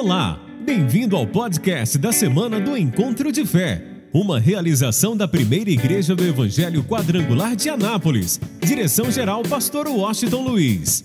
Olá, 0.00 0.38
bem-vindo 0.60 1.16
ao 1.16 1.26
podcast 1.26 1.98
da 1.98 2.12
semana 2.12 2.60
do 2.60 2.76
Encontro 2.76 3.32
de 3.32 3.44
Fé, 3.44 3.84
uma 4.14 4.38
realização 4.38 5.16
da 5.16 5.26
primeira 5.26 5.70
igreja 5.70 6.14
do 6.14 6.22
Evangelho 6.22 6.84
Quadrangular 6.84 7.56
de 7.56 7.68
Anápolis. 7.68 8.38
Direção-geral, 8.60 9.42
Pastor 9.42 9.88
Washington 9.88 10.42
Luiz. 10.44 11.04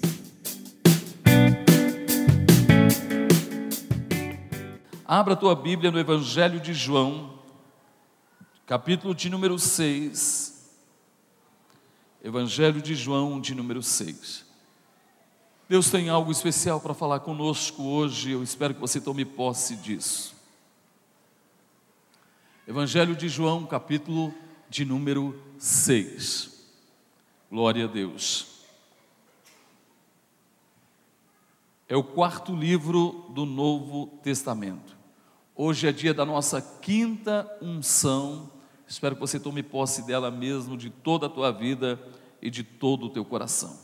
Abra 5.03 5.33
a 5.33 5.37
tua 5.37 5.55
Bíblia 5.55 5.89
no 5.89 5.97
Evangelho 5.97 6.59
de 6.59 6.75
João, 6.75 7.39
capítulo 8.67 9.15
de 9.15 9.27
número 9.27 9.57
6. 9.57 10.69
Evangelho 12.23 12.79
de 12.79 12.93
João, 12.93 13.41
de 13.41 13.55
número 13.55 13.81
6. 13.81 14.42
Deus 15.67 15.89
tem 15.89 16.09
algo 16.09 16.29
especial 16.31 16.81
para 16.81 16.93
falar 16.93 17.21
conosco 17.21 17.83
hoje, 17.83 18.31
eu 18.31 18.43
espero 18.43 18.73
que 18.73 18.81
você 18.81 18.99
tome 18.99 19.23
posse 19.23 19.77
disso. 19.77 20.35
Evangelho 22.67 23.15
de 23.15 23.29
João, 23.29 23.65
capítulo 23.65 24.33
de 24.69 24.83
número 24.83 25.41
6. 25.57 26.67
Glória 27.49 27.85
a 27.85 27.87
Deus. 27.87 28.47
É 31.87 31.95
o 31.95 32.03
quarto 32.03 32.53
livro 32.53 33.25
do 33.29 33.45
Novo 33.45 34.07
Testamento. 34.21 34.97
Hoje 35.55 35.87
é 35.87 35.93
dia 35.93 36.13
da 36.13 36.25
nossa 36.25 36.61
quinta 36.61 37.49
unção. 37.61 38.51
Espero 38.85 39.15
que 39.15 39.21
você 39.21 39.39
tome 39.39 39.63
posse 39.63 40.05
dela 40.05 40.29
mesmo, 40.29 40.75
de 40.75 40.89
toda 40.89 41.27
a 41.27 41.29
tua 41.29 41.51
vida 41.51 42.01
e 42.41 42.49
de 42.49 42.63
todo 42.63 43.05
o 43.05 43.09
teu 43.09 43.23
coração. 43.23 43.82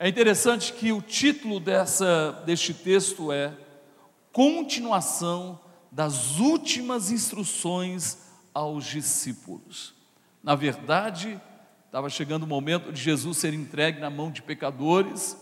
É 0.00 0.06
interessante 0.06 0.74
que 0.74 0.92
o 0.92 1.02
título 1.02 1.58
dessa, 1.58 2.30
deste 2.46 2.72
texto 2.72 3.32
é 3.32 3.52
Continuação 4.32 5.58
das 5.90 6.38
últimas 6.38 7.10
instruções 7.10 8.18
aos 8.54 8.84
discípulos. 8.84 9.92
Na 10.40 10.54
verdade, 10.54 11.40
estava 11.84 12.08
chegando 12.08 12.44
o 12.44 12.46
momento 12.46 12.92
de 12.92 13.02
Jesus 13.02 13.38
ser 13.38 13.52
entregue 13.52 13.98
na 13.98 14.08
mão 14.08 14.30
de 14.30 14.40
pecadores, 14.40 15.36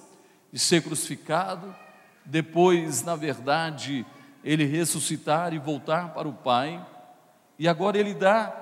de 0.51 0.59
ser 0.59 0.83
crucificado, 0.83 1.77
depois, 2.25 3.03
na 3.03 3.15
verdade, 3.15 4.07
ele 4.43 4.65
ressuscitar 4.65 5.53
e 5.53 5.59
voltar 5.59 6.15
para 6.15 6.27
o 6.27 6.33
Pai, 6.33 6.83
e 7.59 7.69
agora 7.69 7.99
ele 7.99 8.15
dá 8.15 8.57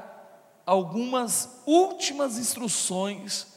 algumas 0.66 1.62
últimas 1.64 2.36
instruções 2.36 3.53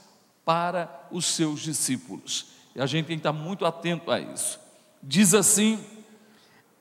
para 0.47 1.05
os 1.11 1.25
seus 1.25 1.59
discípulos. 1.59 2.45
E 2.73 2.79
a 2.79 2.85
gente 2.85 3.07
tem 3.07 3.17
que 3.17 3.19
estar 3.19 3.33
muito 3.33 3.65
atento 3.65 4.09
a 4.09 4.17
isso. 4.17 4.57
Diz 5.03 5.33
assim: 5.33 5.77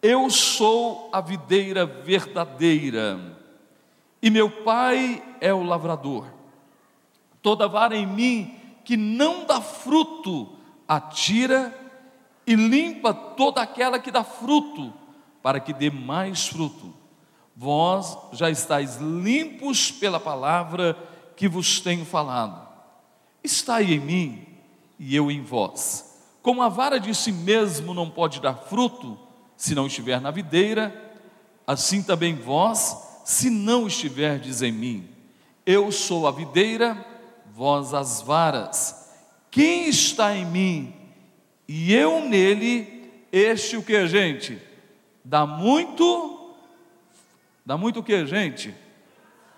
Eu 0.00 0.30
sou 0.30 1.10
a 1.12 1.20
videira 1.20 1.84
verdadeira, 1.84 3.18
e 4.22 4.30
meu 4.30 4.48
pai 4.62 5.20
é 5.40 5.52
o 5.52 5.64
lavrador. 5.64 6.26
Toda 7.42 7.66
vara 7.66 7.96
em 7.96 8.06
mim 8.06 8.54
que 8.84 8.96
não 8.96 9.44
dá 9.44 9.60
fruto, 9.60 10.52
atira 10.86 11.74
e 12.46 12.54
limpa 12.54 13.12
toda 13.12 13.60
aquela 13.60 13.98
que 13.98 14.12
dá 14.12 14.22
fruto 14.22 14.94
para 15.42 15.58
que 15.58 15.72
dê 15.72 15.90
mais 15.90 16.46
fruto. 16.46 16.94
Vós 17.56 18.16
já 18.32 18.48
estáis 18.48 18.98
limpos 18.98 19.90
pela 19.90 20.20
palavra 20.20 20.96
que 21.34 21.48
vos 21.48 21.80
tenho 21.80 22.04
falado. 22.04 22.65
Estai 23.46 23.92
em 23.92 24.00
mim 24.00 24.46
e 24.98 25.14
eu 25.14 25.30
em 25.30 25.40
vós. 25.40 26.18
Como 26.42 26.62
a 26.62 26.68
vara 26.68 26.98
de 26.98 27.14
si 27.14 27.30
mesmo 27.30 27.94
não 27.94 28.10
pode 28.10 28.40
dar 28.40 28.54
fruto 28.54 29.16
se 29.56 29.72
não 29.72 29.86
estiver 29.86 30.20
na 30.20 30.32
videira, 30.32 31.14
assim 31.64 32.02
também 32.02 32.34
vós, 32.34 33.22
se 33.24 33.48
não 33.48 33.86
estiverdes 33.86 34.62
em 34.62 34.72
mim. 34.72 35.08
Eu 35.64 35.92
sou 35.92 36.26
a 36.26 36.32
videira, 36.32 37.06
vós 37.54 37.94
as 37.94 38.20
varas. 38.20 39.12
Quem 39.48 39.88
está 39.88 40.36
em 40.36 40.44
mim 40.44 40.94
e 41.68 41.94
eu 41.94 42.20
nele, 42.28 43.28
este 43.30 43.76
o 43.76 43.82
que, 43.82 44.08
gente? 44.08 44.60
Dá 45.24 45.46
muito, 45.46 46.54
dá 47.64 47.76
muito 47.76 48.00
o 48.00 48.02
que, 48.02 48.26
gente? 48.26 48.74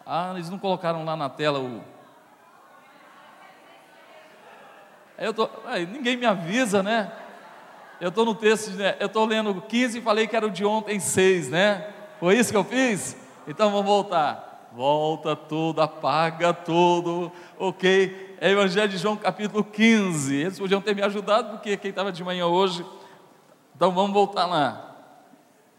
Ah, 0.05 0.33
eles 0.35 0.51
não 0.51 0.59
colocaram 0.59 1.07
lá 1.07 1.17
na 1.17 1.31
tela 1.31 1.59
o. 1.59 1.98
Eu 5.19 5.35
tô, 5.35 5.49
aí, 5.67 5.85
ninguém 5.85 6.17
me 6.17 6.25
avisa, 6.25 6.83
né? 6.83 7.13
Eu 8.01 8.11
estou 8.11 8.25
no 8.25 8.35
texto, 8.35 8.71
né? 8.71 8.97
eu 9.01 9.07
estou 9.07 9.25
lendo 9.25 9.61
15 9.61 9.99
e 9.99 10.01
falei 10.01 10.29
que 10.29 10.37
era 10.37 10.47
o 10.47 10.51
de 10.51 10.65
ontem 10.65 11.01
6, 11.01 11.49
né? 11.51 11.93
Foi 12.21 12.37
isso 12.37 12.53
que 12.53 12.57
eu 12.57 12.63
fiz? 12.63 13.17
Então 13.47 13.71
vamos 13.73 13.87
voltar. 13.87 14.71
Volta 14.73 15.35
tudo, 15.35 15.81
apaga 15.81 16.53
tudo, 16.53 17.33
ok? 17.59 18.37
É 18.41 18.51
Evangelho 18.51 18.89
de 18.89 18.99
João 18.99 19.17
capítulo 19.17 19.65
15. 19.65 20.37
Eles 20.37 20.59
podiam 20.59 20.81
ter 20.81 20.95
me 20.95 21.03
ajudado, 21.03 21.51
porque 21.51 21.77
quem 21.77 21.91
estava 21.91 22.13
de 22.13 22.23
manhã 22.23 22.47
hoje. 22.47 22.87
Então 23.75 23.91
vamos 23.91 24.13
voltar 24.13 24.47
lá. 24.47 24.97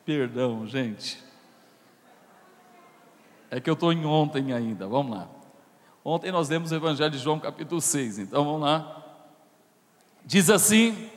Perdão, 0.03 0.67
gente. 0.67 1.23
É 3.49 3.61
que 3.61 3.69
eu 3.69 3.73
estou 3.73 3.93
em 3.93 4.05
ontem 4.05 4.51
ainda, 4.51 4.87
vamos 4.87 5.17
lá. 5.17 5.27
Ontem 6.03 6.31
nós 6.31 6.49
lemos 6.49 6.71
o 6.71 6.75
Evangelho 6.75 7.11
de 7.11 7.17
João, 7.17 7.39
capítulo 7.39 7.79
6, 7.79 8.19
então 8.19 8.43
vamos 8.43 8.61
lá. 8.61 8.98
Diz 10.29 10.47
assim: 10.47 11.09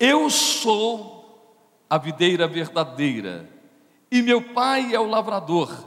Eu 0.00 0.30
sou 0.30 1.62
a 1.90 1.98
videira 1.98 2.48
verdadeira, 2.48 3.46
e 4.10 4.22
meu 4.22 4.40
pai 4.40 4.94
é 4.94 4.98
o 4.98 5.06
lavrador. 5.06 5.84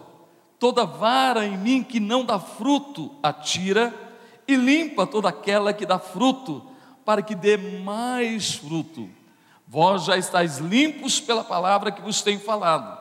Toda 0.59 0.85
vara 0.85 1.47
em 1.47 1.57
mim 1.57 1.81
que 1.81 1.99
não 1.99 2.23
dá 2.23 2.37
fruto, 2.37 3.15
atira, 3.23 3.91
e 4.47 4.55
limpa 4.55 5.07
toda 5.07 5.29
aquela 5.29 5.73
que 5.73 5.83
dá 5.83 5.97
fruto, 5.97 6.61
para 7.03 7.23
que 7.23 7.33
dê 7.33 7.57
mais 7.57 8.53
fruto. 8.53 9.09
Vós 9.67 10.03
já 10.03 10.15
estáis 10.15 10.59
limpos 10.59 11.19
pela 11.19 11.43
palavra 11.43 11.91
que 11.91 12.03
vos 12.03 12.21
tenho 12.21 12.39
falado. 12.39 12.99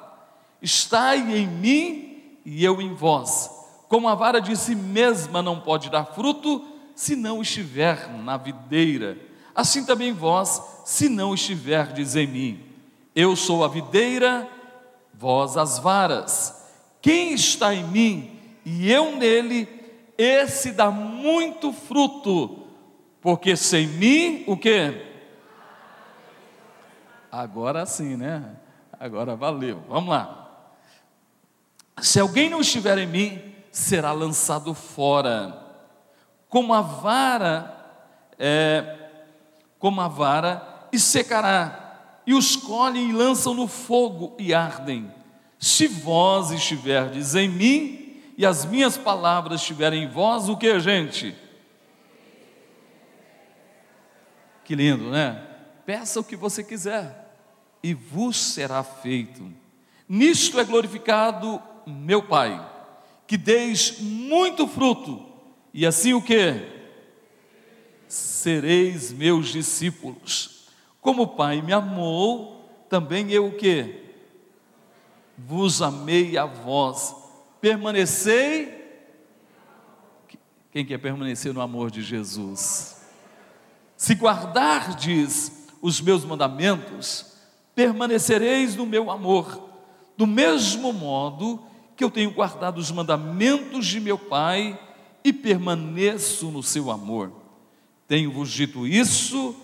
Estai 0.62 1.18
em 1.36 1.46
mim 1.46 2.38
e 2.42 2.64
eu 2.64 2.80
em 2.80 2.94
vós. 2.94 3.50
Como 3.86 4.08
a 4.08 4.14
vara 4.14 4.40
de 4.40 4.56
si 4.56 4.74
mesma 4.74 5.42
não 5.42 5.60
pode 5.60 5.90
dar 5.90 6.06
fruto, 6.06 6.77
se 6.98 7.14
não 7.14 7.40
estiver 7.40 8.12
na 8.12 8.36
videira, 8.36 9.16
assim 9.54 9.86
também 9.86 10.12
vós, 10.12 10.60
se 10.84 11.08
não 11.08 11.32
estiverdes 11.32 12.16
em 12.16 12.26
mim. 12.26 12.64
Eu 13.14 13.36
sou 13.36 13.64
a 13.64 13.68
videira, 13.68 14.48
vós 15.14 15.56
as 15.56 15.78
varas. 15.78 16.68
Quem 17.00 17.34
está 17.34 17.72
em 17.72 17.84
mim 17.84 18.40
e 18.64 18.90
eu 18.90 19.14
nele, 19.14 19.68
esse 20.18 20.72
dá 20.72 20.90
muito 20.90 21.72
fruto, 21.72 22.66
porque 23.20 23.56
sem 23.56 23.86
mim, 23.86 24.42
o 24.48 24.56
que? 24.56 25.00
Agora 27.30 27.86
sim, 27.86 28.16
né? 28.16 28.56
Agora 28.98 29.36
valeu. 29.36 29.84
Vamos 29.88 30.10
lá. 30.10 30.66
Se 32.02 32.18
alguém 32.18 32.50
não 32.50 32.60
estiver 32.60 32.98
em 32.98 33.06
mim, 33.06 33.54
será 33.70 34.10
lançado 34.10 34.74
fora, 34.74 35.67
como 36.48 36.72
a 36.72 36.80
vara, 36.80 37.74
é, 38.38 38.96
como 39.78 40.00
a 40.00 40.08
vara, 40.08 40.88
e 40.92 40.98
secará. 40.98 42.20
E 42.26 42.34
os 42.34 42.56
colhem 42.56 43.10
e 43.10 43.12
lançam 43.12 43.54
no 43.54 43.66
fogo 43.66 44.34
e 44.38 44.52
ardem. 44.52 45.12
Se 45.58 45.86
vós 45.86 46.50
estiverdes 46.50 47.34
em 47.34 47.48
mim 47.48 48.22
e 48.36 48.46
as 48.46 48.64
minhas 48.64 48.96
palavras 48.96 49.60
estiverem 49.60 50.04
em 50.04 50.08
vós, 50.08 50.48
o 50.48 50.56
que, 50.56 50.78
gente? 50.78 51.34
Que 54.64 54.74
lindo, 54.74 55.10
né? 55.10 55.42
Peça 55.84 56.20
o 56.20 56.24
que 56.24 56.36
você 56.36 56.62
quiser 56.62 57.32
e 57.82 57.94
vos 57.94 58.36
será 58.36 58.82
feito. 58.82 59.50
Nisto 60.08 60.60
é 60.60 60.64
glorificado 60.64 61.62
meu 61.86 62.22
Pai, 62.22 62.64
que 63.26 63.36
deis 63.36 63.98
muito 63.98 64.66
fruto, 64.66 65.27
e 65.78 65.86
assim 65.86 66.12
o 66.12 66.20
que? 66.20 66.60
Sereis 68.08 69.12
meus 69.12 69.46
discípulos. 69.46 70.66
Como 71.00 71.22
o 71.22 71.28
Pai 71.28 71.62
me 71.62 71.72
amou, 71.72 72.68
também 72.88 73.30
eu 73.30 73.46
o 73.46 73.56
que? 73.56 74.02
Vos 75.36 75.80
amei 75.80 76.36
a 76.36 76.46
vós. 76.46 77.14
Permanecei. 77.60 78.74
Quem 80.72 80.84
quer 80.84 80.98
permanecer 80.98 81.54
no 81.54 81.60
amor 81.60 81.92
de 81.92 82.02
Jesus? 82.02 83.00
Se 83.96 84.14
guardardes 84.14 85.68
os 85.80 86.00
meus 86.00 86.24
mandamentos, 86.24 87.34
permanecereis 87.76 88.74
no 88.74 88.84
meu 88.84 89.12
amor, 89.12 89.70
do 90.16 90.26
mesmo 90.26 90.92
modo 90.92 91.62
que 91.96 92.02
eu 92.02 92.10
tenho 92.10 92.32
guardado 92.32 92.78
os 92.78 92.90
mandamentos 92.90 93.86
de 93.86 94.00
meu 94.00 94.18
Pai 94.18 94.76
e 95.28 95.32
permaneço 95.32 96.50
no 96.50 96.62
seu 96.62 96.90
amor. 96.90 97.32
Tenho-vos 98.06 98.50
dito 98.50 98.86
isso 98.86 99.54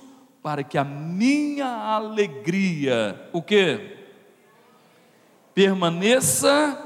para 0.42 0.62
que 0.62 0.76
a 0.76 0.84
minha 0.84 1.66
alegria, 1.66 3.30
o 3.32 3.40
que? 3.40 3.96
Permaneça 5.54 6.78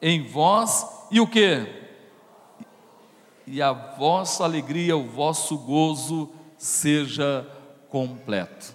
em 0.00 0.26
vós 0.26 0.86
e 1.10 1.20
o 1.20 1.26
que? 1.26 1.66
E 3.46 3.60
a 3.60 3.72
vossa 3.72 4.44
alegria, 4.44 4.96
o 4.96 5.06
vosso 5.06 5.58
gozo 5.58 6.32
seja 6.56 7.46
completo. 7.90 8.74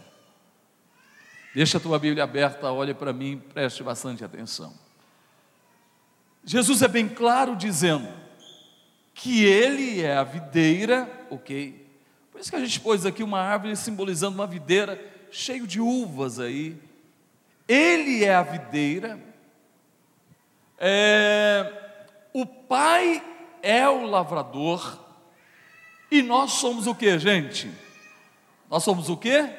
Deixa 1.55 1.79
a 1.79 1.81
tua 1.81 1.97
Bíblia 1.97 2.23
aberta, 2.23 2.71
olhe 2.71 2.93
para 2.93 3.11
mim, 3.11 3.41
preste 3.51 3.81
bastante 3.81 4.23
atenção. 4.23 4.71
Jesus 6.45 6.83
é 6.83 6.87
bem 6.87 7.09
claro 7.09 7.55
dizendo 7.55 8.18
que 9.19 9.43
Ele 9.43 10.01
é 10.01 10.15
a 10.15 10.23
videira, 10.23 11.09
ok? 11.29 11.85
Por 12.31 12.39
isso 12.39 12.49
que 12.49 12.55
a 12.55 12.59
gente 12.61 12.79
pôs 12.79 13.05
aqui 13.05 13.21
uma 13.21 13.41
árvore 13.41 13.75
simbolizando 13.75 14.35
uma 14.35 14.47
videira 14.47 14.97
cheio 15.29 15.67
de 15.67 15.81
uvas 15.81 16.39
aí. 16.39 16.77
Ele 17.67 18.23
é 18.23 18.33
a 18.33 18.43
videira. 18.43 19.19
É, 20.77 21.69
o 22.31 22.45
Pai 22.45 23.21
é 23.61 23.89
o 23.89 24.05
lavrador. 24.05 24.97
E 26.09 26.21
nós 26.21 26.53
somos 26.53 26.87
o 26.87 26.95
que, 26.95 27.19
gente? 27.19 27.69
Nós 28.69 28.83
somos 28.83 29.09
o 29.09 29.17
que? 29.17 29.49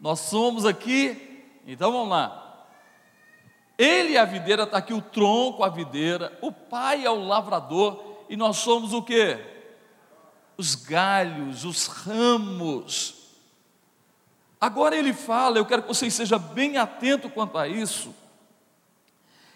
Nós 0.00 0.18
somos 0.18 0.66
aqui. 0.66 1.46
Então 1.64 1.92
vamos 1.92 2.08
lá. 2.08 2.66
Ele 3.78 4.16
é 4.16 4.18
a 4.18 4.24
videira, 4.24 4.64
está 4.64 4.78
aqui 4.78 4.92
o 4.92 5.00
tronco, 5.00 5.62
a 5.62 5.68
videira. 5.68 6.36
O 6.42 6.50
Pai 6.50 7.04
é 7.04 7.10
o 7.10 7.24
lavrador. 7.24 8.07
E 8.28 8.36
nós 8.36 8.58
somos 8.58 8.92
o 8.92 9.02
que? 9.02 9.38
os 10.58 10.74
galhos, 10.74 11.64
os 11.64 11.86
ramos. 11.86 13.14
Agora 14.60 14.96
ele 14.96 15.14
fala, 15.14 15.56
eu 15.56 15.64
quero 15.64 15.82
que 15.82 15.88
você 15.88 16.10
seja 16.10 16.36
bem 16.36 16.76
atento 16.76 17.30
quanto 17.30 17.56
a 17.56 17.68
isso. 17.68 18.12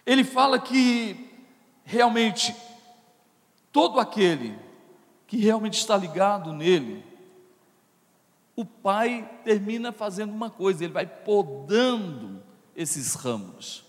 Ele 0.06 0.22
fala 0.22 0.60
que 0.60 1.28
realmente 1.84 2.54
todo 3.72 3.98
aquele 3.98 4.56
que 5.26 5.38
realmente 5.38 5.78
está 5.78 5.96
ligado 5.96 6.52
nele, 6.52 7.04
o 8.54 8.64
pai 8.64 9.28
termina 9.44 9.90
fazendo 9.90 10.32
uma 10.32 10.50
coisa, 10.50 10.84
ele 10.84 10.92
vai 10.92 11.06
podando 11.06 12.40
esses 12.76 13.14
ramos, 13.14 13.82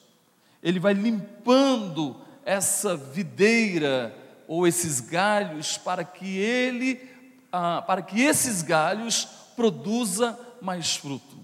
ele 0.64 0.80
vai 0.80 0.94
limpando 0.94 2.16
essa 2.44 2.96
videira 2.96 4.23
ou 4.54 4.68
esses 4.68 5.00
galhos 5.00 5.80
para 5.80 6.04
que 6.04 6.38
ele, 6.38 7.02
ah, 7.52 7.82
para 7.82 8.04
que 8.04 8.22
esses 8.22 8.62
galhos 8.62 9.26
produza 9.56 10.40
mais 10.62 10.96
fruto. 10.96 11.40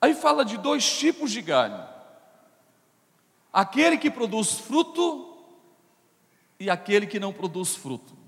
Aí 0.00 0.12
fala 0.12 0.44
de 0.44 0.56
dois 0.56 0.98
tipos 0.98 1.30
de 1.30 1.40
galho: 1.40 1.80
aquele 3.52 3.96
que 3.98 4.10
produz 4.10 4.54
fruto 4.54 5.32
e 6.58 6.68
aquele 6.68 7.06
que 7.06 7.20
não 7.20 7.32
produz 7.32 7.76
fruto. 7.76 8.18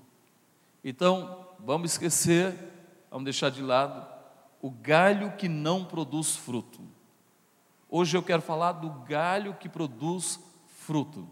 Então, 0.81 1.45
vamos 1.59 1.91
esquecer, 1.91 2.55
vamos 3.11 3.25
deixar 3.25 3.51
de 3.51 3.61
lado 3.61 4.07
o 4.61 4.69
galho 4.69 5.33
que 5.33 5.49
não 5.49 5.83
produz 5.83 6.33
fruto. 6.33 6.79
Hoje 7.89 8.15
eu 8.15 8.23
quero 8.23 8.41
falar 8.41 8.71
do 8.71 8.89
galho 9.05 9.53
que 9.55 9.67
produz 9.67 10.39
fruto. 10.79 11.27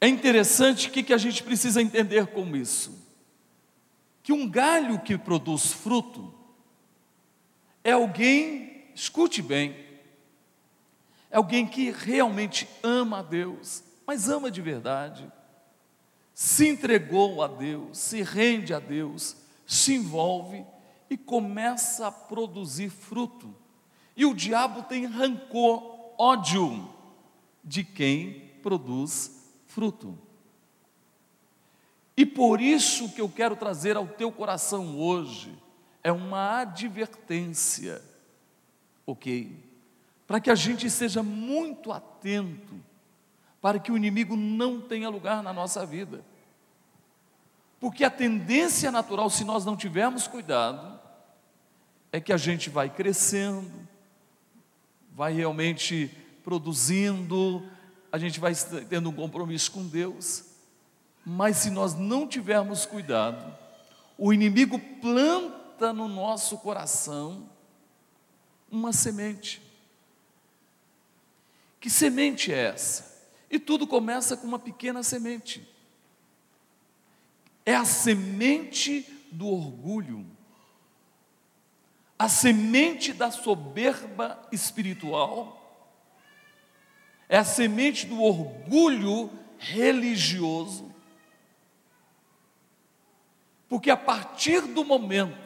É 0.00 0.08
interessante 0.08 0.88
o 0.88 0.90
que, 0.90 1.02
que 1.02 1.12
a 1.12 1.18
gente 1.18 1.42
precisa 1.42 1.82
entender 1.82 2.28
com 2.28 2.56
isso: 2.56 3.06
que 4.22 4.32
um 4.32 4.48
galho 4.48 4.98
que 5.00 5.18
produz 5.18 5.72
fruto 5.72 6.32
é 7.84 7.92
alguém, 7.92 8.86
escute 8.94 9.42
bem, 9.42 9.76
é 11.30 11.36
alguém 11.36 11.66
que 11.66 11.90
realmente 11.90 12.66
ama 12.82 13.18
a 13.18 13.22
Deus, 13.22 13.82
mas 14.06 14.28
ama 14.28 14.50
de 14.50 14.62
verdade, 14.62 15.30
se 16.32 16.66
entregou 16.66 17.42
a 17.42 17.46
Deus, 17.46 17.98
se 17.98 18.22
rende 18.22 18.72
a 18.72 18.78
Deus, 18.78 19.36
se 19.66 19.94
envolve 19.94 20.64
e 21.10 21.16
começa 21.16 22.06
a 22.06 22.12
produzir 22.12 22.88
fruto. 22.88 23.54
E 24.16 24.24
o 24.24 24.34
diabo 24.34 24.82
tem 24.82 25.04
rancor, 25.04 26.14
ódio 26.18 26.88
de 27.62 27.84
quem 27.84 28.50
produz 28.62 29.39
fruto. 29.70 30.18
E 32.16 32.26
por 32.26 32.60
isso 32.60 33.08
que 33.10 33.20
eu 33.20 33.28
quero 33.28 33.56
trazer 33.56 33.96
ao 33.96 34.06
teu 34.06 34.30
coração 34.30 34.98
hoje 34.98 35.56
é 36.02 36.12
uma 36.12 36.60
advertência, 36.60 38.02
ok? 39.06 39.56
Para 40.26 40.40
que 40.40 40.50
a 40.50 40.54
gente 40.54 40.90
seja 40.90 41.22
muito 41.22 41.92
atento, 41.92 42.74
para 43.60 43.78
que 43.78 43.92
o 43.92 43.96
inimigo 43.96 44.36
não 44.36 44.80
tenha 44.80 45.08
lugar 45.08 45.42
na 45.42 45.52
nossa 45.52 45.86
vida. 45.86 46.24
Porque 47.78 48.04
a 48.04 48.10
tendência 48.10 48.90
natural, 48.90 49.30
se 49.30 49.44
nós 49.44 49.64
não 49.64 49.76
tivermos 49.76 50.26
cuidado, 50.26 51.00
é 52.12 52.20
que 52.20 52.32
a 52.32 52.36
gente 52.36 52.68
vai 52.68 52.90
crescendo, 52.90 53.88
vai 55.12 55.32
realmente 55.32 56.10
produzindo, 56.42 57.66
a 58.12 58.18
gente 58.18 58.40
vai 58.40 58.52
tendo 58.88 59.10
um 59.10 59.12
compromisso 59.12 59.70
com 59.70 59.86
Deus, 59.86 60.44
mas 61.24 61.58
se 61.58 61.70
nós 61.70 61.94
não 61.94 62.26
tivermos 62.26 62.84
cuidado, 62.84 63.56
o 64.18 64.32
inimigo 64.32 64.78
planta 65.00 65.92
no 65.92 66.08
nosso 66.08 66.58
coração 66.58 67.48
uma 68.70 68.92
semente. 68.92 69.62
Que 71.80 71.88
semente 71.88 72.52
é 72.52 72.66
essa? 72.66 73.10
E 73.50 73.58
tudo 73.58 73.86
começa 73.86 74.36
com 74.36 74.46
uma 74.46 74.58
pequena 74.58 75.02
semente. 75.02 75.66
É 77.64 77.74
a 77.74 77.84
semente 77.84 79.06
do 79.32 79.46
orgulho, 79.46 80.26
a 82.18 82.28
semente 82.28 83.12
da 83.12 83.30
soberba 83.30 84.46
espiritual 84.52 85.59
é 87.30 87.38
a 87.38 87.44
semente 87.44 88.08
do 88.08 88.20
orgulho 88.20 89.30
religioso. 89.56 90.92
Porque 93.68 93.88
a 93.88 93.96
partir 93.96 94.62
do 94.62 94.84
momento 94.84 95.38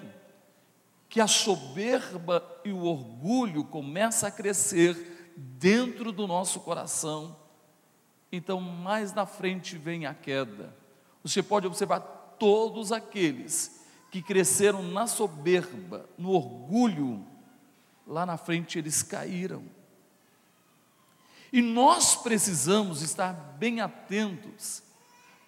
que 1.11 1.21
a 1.21 1.26
soberba 1.26 2.43
e 2.64 2.73
o 2.73 2.85
orgulho 2.85 3.64
começa 3.64 4.29
a 4.29 4.31
crescer 4.31 5.35
dentro 5.37 6.11
do 6.11 6.26
nosso 6.26 6.61
coração, 6.61 7.37
então 8.33 8.62
mais 8.62 9.12
na 9.12 9.26
frente 9.26 9.76
vem 9.76 10.07
a 10.07 10.14
queda. 10.14 10.75
Você 11.23 11.43
pode 11.43 11.67
observar 11.67 12.00
todos 12.38 12.93
aqueles 12.93 13.85
que 14.11 14.23
cresceram 14.23 14.83
na 14.83 15.07
soberba, 15.07 16.09
no 16.17 16.31
orgulho, 16.31 17.26
lá 18.07 18.25
na 18.25 18.38
frente 18.38 18.79
eles 18.79 19.03
caíram. 19.03 19.74
E 21.55 21.63
nós 21.63 22.17
precisamos 22.17 23.01
estar 23.01 23.33
bem 23.33 23.81
atentos 23.81 24.83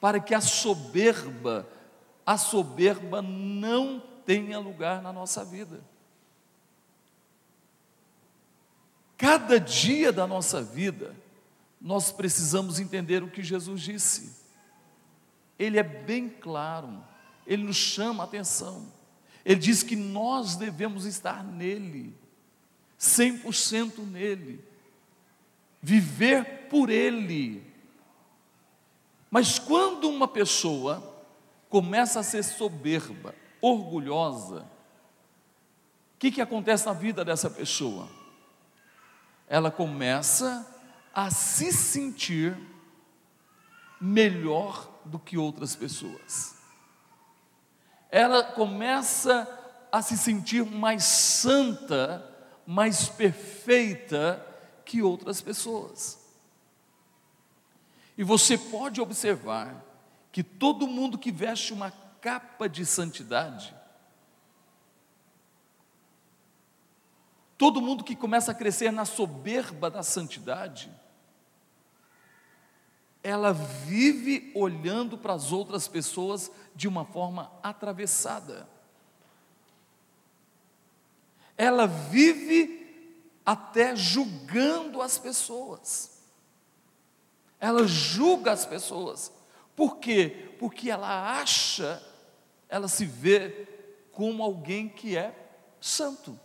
para 0.01 0.21
que 0.21 0.37
a 0.37 0.41
soberba, 0.41 1.69
a 2.25 2.39
soberba 2.39 3.21
não 3.21 4.01
tenha 4.25 4.57
lugar 4.61 5.03
na 5.03 5.13
nossa 5.13 5.45
vida. 5.45 5.83
Cada 9.19 9.59
dia 9.59 10.13
da 10.13 10.29
nossa 10.29 10.63
vida, 10.63 11.13
nós 11.81 12.13
precisamos 12.13 12.79
entender 12.79 13.25
o 13.25 13.31
que 13.31 13.43
Jesus 13.43 13.81
disse. 13.81 14.37
Ele 15.59 15.77
é 15.77 15.83
bem 15.83 16.29
claro, 16.29 17.03
ele 17.45 17.65
nos 17.65 17.75
chama 17.75 18.23
a 18.23 18.27
atenção. 18.27 18.87
Ele 19.45 19.59
diz 19.59 19.83
que 19.83 19.97
nós 19.97 20.55
devemos 20.55 21.05
estar 21.05 21.43
nele, 21.43 22.15
100% 22.97 24.07
nele 24.07 24.65
viver 25.87 26.67
por 26.69 26.91
Ele. 26.91 27.65
Mas 29.31 29.57
quando 29.57 30.09
uma 30.09 30.27
pessoa 30.27 31.25
começa 31.69 32.19
a 32.19 32.23
ser 32.25 32.43
soberba, 32.43 33.33
orgulhosa, 33.61 34.63
o 36.15 36.19
que, 36.19 36.33
que 36.33 36.41
acontece 36.41 36.87
na 36.87 36.93
vida 36.93 37.25
dessa 37.25 37.49
pessoa? 37.49 38.09
Ela 39.47 39.71
começa 39.71 40.67
a 41.15 41.31
se 41.31 41.73
sentir 41.73 42.59
melhor 44.01 44.91
do 45.05 45.21
que 45.21 45.39
outras 45.39 45.77
pessoas. 45.77 46.57
Ela 48.11 48.43
começa 48.43 49.49
a 49.93 50.03
se 50.03 50.19
sentir 50.19 50.67
mais 50.67 51.05
santa, 51.05 52.29
mais 52.67 53.09
perfeita 53.09 54.56
que 54.87 55.03
outras 55.03 55.43
pessoas. 55.43 56.25
E 58.17 58.25
você 58.25 58.57
pode 58.57 59.01
observar 59.01 59.85
que 60.33 60.43
todo 60.43 60.87
mundo 60.87 61.19
que 61.19 61.31
veste 61.31 61.73
uma 61.73 61.91
capa 62.21 62.69
de 62.69 62.87
santidade. 62.87 63.75
Todo 67.59 67.81
mundo 67.83 68.05
que 68.05 68.15
começa 68.15 68.53
a 68.53 68.55
crescer 68.55 68.91
na 68.91 69.05
soberba 69.05 69.91
da 69.91 70.03
santidade, 70.03 70.91
ela 73.23 73.53
vive 73.53 74.53
olhando 74.55 75.19
para 75.19 75.33
as 75.33 75.53
outras 75.53 75.89
pessoas 75.89 76.51
de 76.75 76.87
uma 76.87 77.05
forma 77.05 77.51
atravessada. 77.63 78.69
Ela 81.57 81.87
vive 81.87 82.86
até 83.47 83.95
julgando 83.95 85.01
as 85.01 85.17
pessoas. 85.17 86.21
Ela 87.61 87.87
julga 87.87 88.51
as 88.51 88.67
pessoas. 88.67 89.33
Por 89.77 89.99
quê? 89.99 90.55
Porque 90.59 90.91
ela 90.91 91.39
acha, 91.39 92.03
ela 92.69 92.89
se 92.89 93.07
vê 93.07 93.69
como 94.11 94.43
alguém 94.43 94.89
que 94.89 95.17
é 95.17 95.33
santo. 95.81 96.39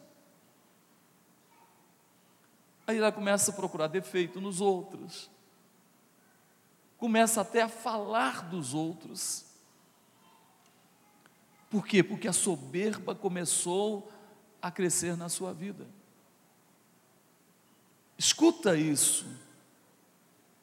Aí 2.85 2.97
ela 2.97 3.11
começa 3.11 3.49
a 3.49 3.55
procurar 3.55 3.87
defeito 3.87 4.39
nos 4.39 4.61
outros, 4.61 5.29
começa 6.97 7.41
até 7.41 7.61
a 7.61 7.69
falar 7.69 8.49
dos 8.49 8.73
outros. 8.73 9.45
Por 11.69 11.87
quê? 11.87 12.03
Porque 12.03 12.27
a 12.27 12.33
soberba 12.33 13.15
começou 13.15 14.11
a 14.61 14.69
crescer 14.69 15.15
na 15.15 15.29
sua 15.29 15.53
vida. 15.53 15.87
Escuta 18.21 18.77
isso. 18.77 19.25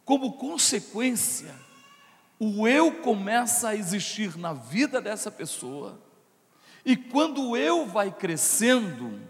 Como 0.05 0.35
consequência, 0.35 1.53
o 2.39 2.69
eu 2.69 3.03
começa 3.03 3.71
a 3.71 3.75
existir 3.75 4.39
na 4.39 4.53
vida 4.53 5.01
dessa 5.01 5.29
pessoa, 5.29 6.01
e 6.85 6.97
quando 6.97 7.43
o 7.43 7.57
eu 7.57 7.85
vai 7.85 8.13
crescendo, 8.13 9.21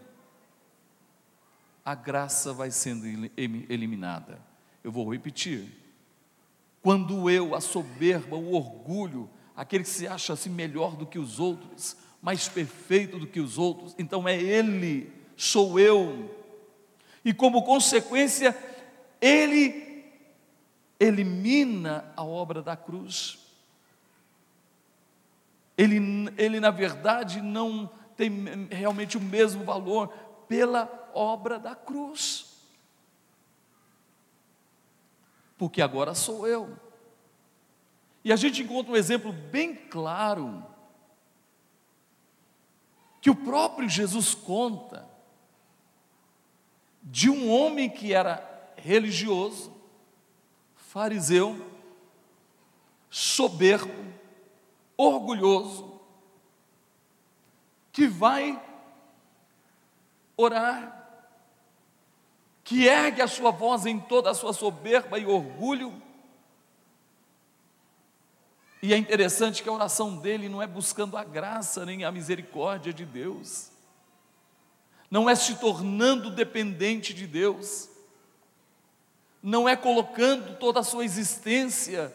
a 1.82 1.94
graça 1.94 2.52
vai 2.52 2.70
sendo 2.70 3.06
eliminada. 3.34 4.38
Eu 4.84 4.92
vou 4.92 5.10
repetir. 5.10 5.66
Quando 6.82 7.22
o 7.22 7.30
eu, 7.30 7.54
a 7.54 7.62
soberba, 7.62 8.36
o 8.36 8.52
orgulho, 8.52 9.30
aquele 9.56 9.84
que 9.84 9.88
se 9.88 10.06
acha 10.06 10.34
assim 10.34 10.50
melhor 10.50 10.96
do 10.96 11.06
que 11.06 11.18
os 11.18 11.40
outros, 11.40 11.96
mais 12.20 12.46
perfeito 12.46 13.18
do 13.18 13.26
que 13.26 13.40
os 13.40 13.56
outros, 13.56 13.94
então 13.98 14.28
é 14.28 14.38
ele, 14.38 15.10
sou 15.34 15.80
eu. 15.80 16.37
E 17.28 17.34
como 17.34 17.62
consequência, 17.62 18.56
ele 19.20 20.02
elimina 20.98 22.10
a 22.16 22.24
obra 22.24 22.62
da 22.62 22.74
cruz. 22.74 23.38
Ele, 25.76 26.00
ele 26.38 26.58
na 26.58 26.70
verdade 26.70 27.42
não 27.42 27.90
tem 28.16 28.30
realmente 28.70 29.18
o 29.18 29.20
mesmo 29.20 29.62
valor 29.62 30.08
pela 30.48 31.10
obra 31.12 31.58
da 31.58 31.74
cruz. 31.74 32.62
Porque 35.58 35.82
agora 35.82 36.14
sou 36.14 36.46
eu. 36.48 36.78
E 38.24 38.32
a 38.32 38.36
gente 38.36 38.62
encontra 38.62 38.90
um 38.90 38.96
exemplo 38.96 39.34
bem 39.34 39.74
claro 39.74 40.64
que 43.20 43.28
o 43.28 43.36
próprio 43.36 43.86
Jesus 43.86 44.34
conta 44.34 45.17
de 47.02 47.30
um 47.30 47.50
homem 47.50 47.88
que 47.88 48.12
era 48.12 48.44
religioso, 48.76 49.72
fariseu, 50.74 51.70
soberbo, 53.10 53.92
orgulhoso, 54.96 56.00
que 57.92 58.06
vai 58.06 58.62
orar 60.36 60.98
que 62.68 62.86
ergue 62.86 63.22
a 63.22 63.26
sua 63.26 63.50
voz 63.50 63.86
em 63.86 63.98
toda 63.98 64.30
a 64.30 64.34
sua 64.34 64.52
soberba 64.52 65.18
e 65.18 65.24
orgulho. 65.24 66.02
E 68.82 68.92
é 68.92 68.96
interessante 68.98 69.62
que 69.62 69.68
a 69.70 69.72
oração 69.72 70.18
dele 70.18 70.50
não 70.50 70.60
é 70.60 70.66
buscando 70.66 71.16
a 71.16 71.24
graça 71.24 71.86
nem 71.86 72.04
a 72.04 72.12
misericórdia 72.12 72.92
de 72.92 73.06
Deus, 73.06 73.70
não 75.10 75.28
é 75.28 75.34
se 75.34 75.56
tornando 75.56 76.30
dependente 76.30 77.14
de 77.14 77.26
Deus, 77.26 77.88
não 79.42 79.68
é 79.68 79.76
colocando 79.76 80.58
toda 80.58 80.80
a 80.80 80.84
sua 80.84 81.04
existência, 81.04 82.14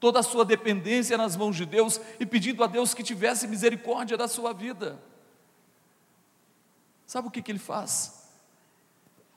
toda 0.00 0.20
a 0.20 0.22
sua 0.22 0.44
dependência 0.44 1.16
nas 1.16 1.36
mãos 1.36 1.56
de 1.56 1.66
Deus 1.66 2.00
e 2.18 2.26
pedindo 2.26 2.64
a 2.64 2.66
Deus 2.66 2.94
que 2.94 3.02
tivesse 3.02 3.46
misericórdia 3.46 4.16
da 4.16 4.28
sua 4.28 4.52
vida. 4.52 5.00
Sabe 7.06 7.28
o 7.28 7.30
que, 7.30 7.42
que 7.42 7.50
ele 7.50 7.58
faz? 7.58 8.18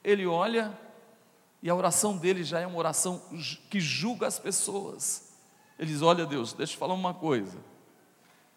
ele 0.04 0.26
olha 0.26 0.76
e 1.62 1.70
a 1.70 1.74
oração 1.74 2.16
dele 2.16 2.42
já 2.42 2.58
é 2.60 2.66
uma 2.66 2.78
oração 2.78 3.22
que 3.70 3.80
julga 3.80 4.26
as 4.26 4.38
pessoas. 4.38 5.32
Ele 5.78 5.92
diz: 5.92 6.02
Olha, 6.02 6.26
Deus, 6.26 6.52
deixa 6.52 6.74
eu 6.74 6.78
falar 6.78 6.94
uma 6.94 7.14
coisa. 7.14 7.58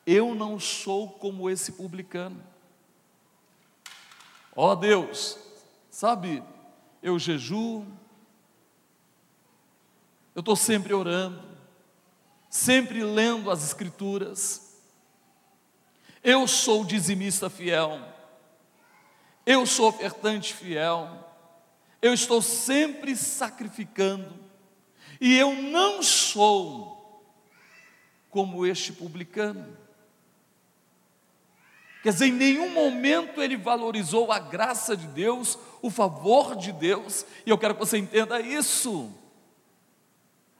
Eu 0.05 0.33
não 0.33 0.59
sou 0.59 1.09
como 1.09 1.49
esse 1.49 1.73
publicano. 1.73 2.41
Ó 4.55 4.71
oh, 4.71 4.75
Deus, 4.75 5.37
sabe, 5.89 6.41
eu 7.03 7.19
jejuo, 7.19 7.85
eu 10.33 10.39
estou 10.39 10.55
sempre 10.55 10.93
orando, 10.93 11.43
sempre 12.49 13.03
lendo 13.03 13.51
as 13.51 13.65
Escrituras. 13.65 14.79
Eu 16.23 16.47
sou 16.47 16.85
dizimista 16.85 17.49
fiel, 17.49 17.99
eu 19.45 19.65
sou 19.65 19.89
ofertante 19.89 20.53
fiel, 20.53 21.29
eu 22.01 22.13
estou 22.13 22.41
sempre 22.41 23.13
sacrificando, 23.13 24.33
e 25.19 25.37
eu 25.37 25.53
não 25.53 26.01
sou 26.01 27.29
como 28.29 28.65
este 28.65 28.93
publicano. 28.93 29.84
Quer 32.05 32.13
dizer, 32.13 32.27
em 32.27 32.33
nenhum 32.33 32.69
momento 32.69 33.41
ele 33.41 33.57
valorizou 33.57 34.31
a 34.31 34.37
graça 34.37 34.95
de 34.95 35.07
Deus, 35.07 35.57
o 35.81 35.89
favor 35.89 36.55
de 36.55 36.71
Deus, 36.71 37.25
e 37.43 37.49
eu 37.49 37.57
quero 37.57 37.73
que 37.73 37.79
você 37.79 37.97
entenda 37.97 38.39
isso. 38.39 39.11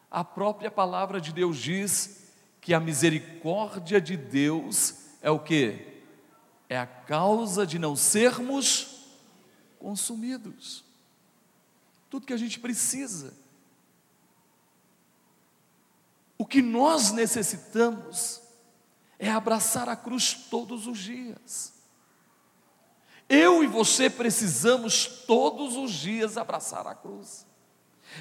A 0.10 0.24
própria 0.24 0.72
palavra 0.72 1.22
de 1.22 1.32
Deus 1.32 1.58
diz 1.58 2.32
que 2.60 2.74
a 2.74 2.80
misericórdia 2.80 4.02
de 4.02 4.18
Deus 4.18 4.96
é 5.22 5.30
o 5.30 5.38
que? 5.38 6.02
É 6.68 6.80
a 6.80 6.88
causa 6.88 7.64
de 7.64 7.78
não 7.78 7.96
sermos 7.96 9.06
consumidos 9.78 10.84
tudo 12.10 12.26
que 12.26 12.34
a 12.34 12.38
gente 12.38 12.60
precisa. 12.60 13.32
O 16.40 16.44
que 16.44 16.60
nós 16.60 17.12
necessitamos 17.12 18.42
é 19.18 19.30
abraçar 19.30 19.88
a 19.90 19.96
cruz 19.96 20.34
todos 20.50 20.88
os 20.88 20.98
dias. 20.98 21.74
Eu 23.28 23.64
e 23.64 23.68
você 23.68 24.10
precisamos 24.10 25.06
todos 25.26 25.76
os 25.76 25.92
dias 25.92 26.38
abraçar 26.38 26.86
a 26.86 26.94
cruz. 26.94 27.46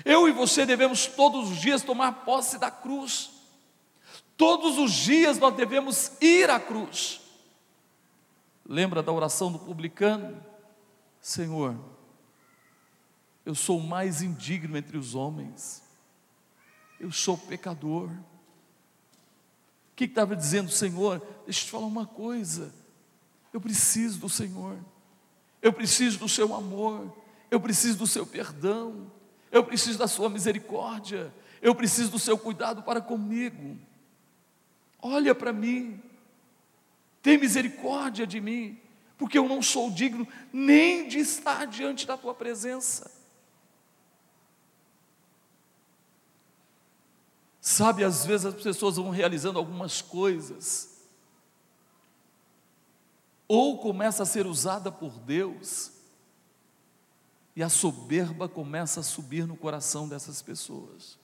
Eu 0.05 0.29
e 0.29 0.33
você 0.33 0.65
devemos 0.65 1.07
todos 1.07 1.51
os 1.51 1.59
dias 1.59 1.83
tomar 1.83 2.25
posse 2.25 2.59
da 2.59 2.71
cruz. 2.71 3.31
Todos 4.37 4.79
os 4.79 4.93
dias 4.93 5.39
nós 5.39 5.55
devemos 5.55 6.13
ir 6.21 6.49
à 6.51 6.59
cruz. 6.59 7.21
Lembra 8.67 9.03
da 9.03 9.13
oração 9.13 9.53
do 9.53 9.59
publicano? 9.59 10.43
Senhor, 11.21 11.79
eu 13.45 13.55
sou 13.55 13.79
o 13.79 13.87
mais 13.87 14.23
indigno 14.23 14.77
entre 14.77 14.97
os 14.97 15.15
homens, 15.15 15.83
eu 16.99 17.13
sou 17.13 17.37
pecador. 17.37 18.11
O 19.95 19.97
que 19.97 20.07
estava 20.07 20.35
dizendo 20.35 20.73
Senhor? 20.73 21.23
Deixa 21.45 21.61
eu 21.61 21.65
te 21.67 21.71
falar 21.71 21.87
uma 21.87 22.05
coisa, 22.05 22.75
eu 23.53 23.61
preciso 23.61 24.19
do 24.19 24.29
Senhor, 24.29 24.77
eu 25.63 25.73
preciso 25.73 26.19
do 26.19 26.29
seu 26.29 26.53
amor, 26.53 27.17
eu 27.49 27.61
preciso 27.61 27.99
do 27.99 28.07
seu 28.09 28.27
perdão, 28.27 29.09
eu 29.53 29.63
preciso 29.63 29.97
da 29.97 30.09
sua 30.09 30.29
misericórdia, 30.29 31.33
eu 31.63 31.77
preciso 31.77 32.11
do 32.11 32.19
seu 32.19 32.37
cuidado 32.37 32.83
para 32.83 33.01
comigo. 33.01 33.79
Olha 35.01 35.33
para 35.33 35.53
mim, 35.53 36.03
tem 37.23 37.39
misericórdia 37.39 38.27
de 38.27 38.41
mim, 38.41 38.77
porque 39.17 39.39
eu 39.39 39.49
não 39.49 39.63
sou 39.63 39.93
digno 39.93 40.27
nem 40.53 41.07
de 41.07 41.21
estar 41.21 41.69
diante 41.69 42.05
da 42.05 42.17
tua 42.17 42.35
presença. 42.35 43.09
Sabe, 47.67 48.05
às 48.05 48.27
vezes 48.27 48.45
as 48.45 48.63
pessoas 48.63 48.97
vão 48.97 49.09
realizando 49.09 49.59
algumas 49.59 50.03
coisas, 50.03 50.99
ou 53.49 53.79
começa 53.79 54.23
a 54.23 54.27
ser 54.27 54.47
usada 54.47 54.93
por 54.93 55.19
Deus, 55.19 55.91
e 57.57 57.63
a 57.63 57.71
soberba 57.71 58.51
começa 58.51 59.01
a 59.01 59.03
subir 59.03 59.47
no 59.47 59.57
coração 59.57 60.07
dessas 60.07 60.43
pessoas. 60.43 61.19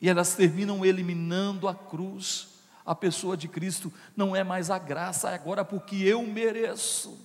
E 0.00 0.08
elas 0.08 0.34
terminam 0.34 0.84
eliminando 0.84 1.68
a 1.68 1.74
cruz, 1.74 2.48
a 2.84 2.92
pessoa 2.92 3.36
de 3.36 3.46
Cristo 3.46 3.92
não 4.16 4.34
é 4.34 4.42
mais 4.42 4.70
a 4.70 4.78
graça, 4.78 5.30
é 5.30 5.36
agora 5.36 5.64
porque 5.64 5.94
eu 5.98 6.26
mereço. 6.26 7.16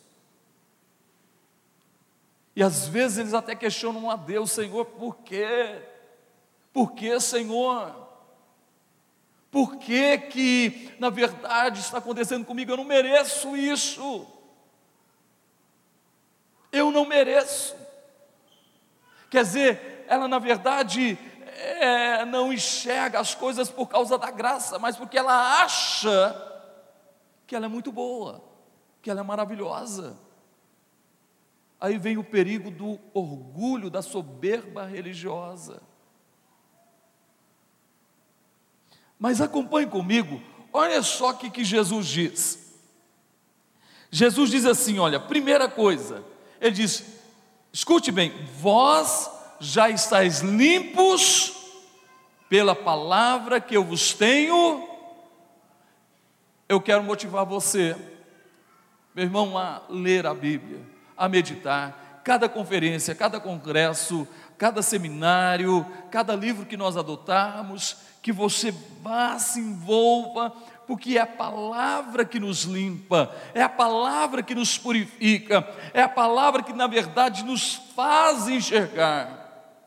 E 2.56 2.62
às 2.62 2.88
vezes 2.88 3.18
eles 3.18 3.34
até 3.34 3.56
questionam 3.56 4.08
a 4.12 4.16
Deus, 4.16 4.52
Senhor, 4.52 4.86
por 4.86 5.16
quê? 5.24 5.95
Por 6.75 6.91
que, 6.91 7.17
Senhor? 7.22 7.96
Por 9.50 9.77
que 9.77 10.17
que, 10.17 10.94
na 11.00 11.10
verdade, 11.10 11.79
está 11.79 12.00
acontecendo 12.00 12.44
comigo? 12.44 12.70
Eu 12.70 12.75
não 12.75 12.84
mereço 12.84 13.55
isso. 13.55 14.27
Eu 16.74 16.91
não 16.91 17.05
mereço. 17.05 17.74
Quer 19.29 19.44
dizer, 19.46 20.05
ela 20.10 20.27
na 20.27 20.38
verdade 20.38 21.17
é, 21.79 22.25
não 22.25 22.51
enxerga 22.51 23.22
as 23.22 23.34
coisas 23.34 23.70
por 23.70 23.88
causa 23.88 24.17
da 24.17 24.29
graça, 24.29 24.77
mas 24.77 24.98
porque 24.98 25.17
ela 25.17 25.63
acha 25.63 26.36
que 27.48 27.55
ela 27.55 27.67
é 27.67 27.70
muito 27.70 27.89
boa, 27.89 28.44
que 29.01 29.10
ela 29.10 29.22
é 29.22 29.24
maravilhosa. 29.24 30.20
Aí 31.79 31.98
vem 31.98 32.17
o 32.17 32.24
perigo 32.24 32.70
do 32.70 33.00
orgulho, 33.13 33.89
da 33.89 34.01
soberba 34.01 34.84
religiosa. 34.84 35.82
Mas 39.20 39.42
acompanhe 39.42 39.88
comigo, 39.88 40.42
olha 40.72 41.02
só 41.02 41.30
o 41.30 41.38
que, 41.38 41.50
que 41.50 41.64
Jesus 41.64 42.08
diz. 42.08 42.66
Jesus 44.12 44.50
diz 44.50 44.66
assim: 44.66 45.00
olha, 45.00 45.20
primeira 45.20 45.68
coisa, 45.68 46.24
ele 46.60 46.72
diz: 46.72 47.04
escute 47.72 48.12
bem, 48.12 48.34
vós 48.60 49.30
já 49.60 49.90
estáis 49.90 50.40
limpos 50.40 51.54
pela 52.50 52.76
palavra 52.76 53.60
que 53.60 53.76
eu 53.76 53.84
vos 53.84 54.14
tenho. 54.14 54.88
Eu 56.68 56.82
quero 56.82 57.04
motivar 57.04 57.46
você, 57.46 57.96
meu 59.14 59.26
irmão, 59.26 59.58
a 59.58 59.82
ler 59.90 60.26
a 60.26 60.34
Bíblia, 60.34 60.80
a 61.16 61.28
meditar. 61.30 62.22
Cada 62.24 62.50
conferência, 62.50 63.14
cada 63.14 63.40
congresso, 63.40 64.28
cada 64.58 64.82
seminário, 64.82 65.86
cada 66.10 66.36
livro 66.36 66.66
que 66.66 66.76
nós 66.76 66.98
adotarmos, 66.98 67.98
que 68.25 68.32
você 68.32 68.74
vá 69.03 69.38
se 69.38 69.60
envolva, 69.60 70.51
porque 70.88 71.15
é 71.15 71.22
a 71.22 71.27
palavra 71.27 72.25
que 72.25 72.39
nos 72.39 72.63
limpa, 72.63 73.32
é 73.53 73.62
a 73.62 73.70
palavra 73.70 74.41
que 74.41 74.55
nos 74.55 74.79
purifica, 74.79 75.63
é 75.94 76.01
a 76.01 76.10
palavra 76.10 76.63
que 76.63 76.74
na 76.74 76.88
verdade 76.88 77.46
nos 77.46 77.75
faz 77.96 78.48
enxergar 78.48 79.77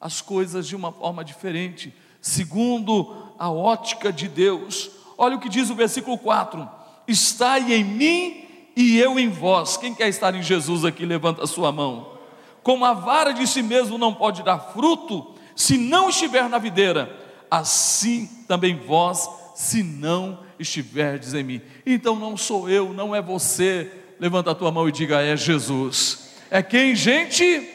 as 0.00 0.22
coisas 0.22 0.66
de 0.66 0.74
uma 0.74 0.90
forma 0.90 1.22
diferente, 1.22 1.94
segundo 2.22 3.34
a 3.38 3.50
ótica 3.50 4.10
de 4.10 4.28
Deus. 4.28 4.90
Olha 5.18 5.36
o 5.36 5.40
que 5.40 5.50
diz 5.50 5.68
o 5.68 5.74
versículo 5.74 6.16
4: 6.16 6.66
Estai 7.06 7.70
em 7.70 7.84
mim 7.84 8.46
e 8.74 8.98
eu 8.98 9.18
em 9.18 9.28
vós. 9.28 9.76
Quem 9.76 9.94
quer 9.94 10.08
estar 10.08 10.34
em 10.34 10.42
Jesus 10.42 10.86
aqui, 10.86 11.04
levanta 11.04 11.44
a 11.44 11.46
sua 11.46 11.70
mão. 11.70 12.16
Como 12.62 12.86
a 12.86 12.94
vara 12.94 13.34
de 13.34 13.46
si 13.46 13.62
mesmo 13.62 13.98
não 13.98 14.14
pode 14.14 14.42
dar 14.42 14.58
fruto, 14.58 15.34
se 15.54 15.76
não 15.76 16.08
estiver 16.08 16.48
na 16.48 16.56
videira, 16.56 17.27
assim 17.50 18.26
também 18.46 18.76
vós, 18.76 19.28
se 19.54 19.82
não 19.82 20.44
estiverdes 20.58 21.34
em 21.34 21.42
mim. 21.42 21.62
Então 21.84 22.16
não 22.16 22.36
sou 22.36 22.68
eu, 22.68 22.92
não 22.92 23.14
é 23.14 23.22
você. 23.22 23.90
Levanta 24.20 24.50
a 24.50 24.54
tua 24.54 24.70
mão 24.70 24.88
e 24.88 24.92
diga: 24.92 25.20
é 25.20 25.36
Jesus. 25.36 26.34
É 26.50 26.62
quem, 26.62 26.94
gente? 26.94 27.68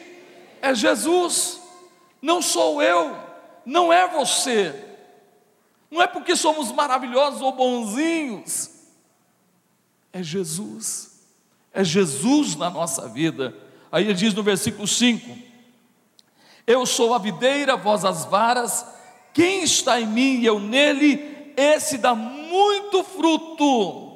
É 0.60 0.74
Jesus 0.74 1.64
não 2.24 2.40
sou 2.40 2.80
eu, 2.80 3.14
não 3.66 3.92
é 3.92 4.08
você, 4.08 4.74
não 5.90 6.00
é 6.00 6.06
porque 6.06 6.34
somos 6.34 6.72
maravilhosos 6.72 7.42
ou 7.42 7.52
bonzinhos, 7.52 8.70
é 10.10 10.22
Jesus, 10.22 11.20
é 11.70 11.84
Jesus 11.84 12.56
na 12.56 12.70
nossa 12.70 13.06
vida. 13.06 13.54
Aí 13.92 14.04
ele 14.04 14.14
diz 14.14 14.32
no 14.32 14.42
versículo 14.42 14.88
5: 14.88 15.36
Eu 16.66 16.86
sou 16.86 17.12
a 17.12 17.18
videira, 17.18 17.76
vós 17.76 18.06
as 18.06 18.24
varas, 18.24 18.86
quem 19.34 19.64
está 19.64 20.00
em 20.00 20.06
mim 20.06 20.36
e 20.38 20.46
eu 20.46 20.60
nele, 20.60 21.52
esse 21.56 21.98
dá 21.98 22.14
muito 22.14 23.02
fruto. 23.02 24.14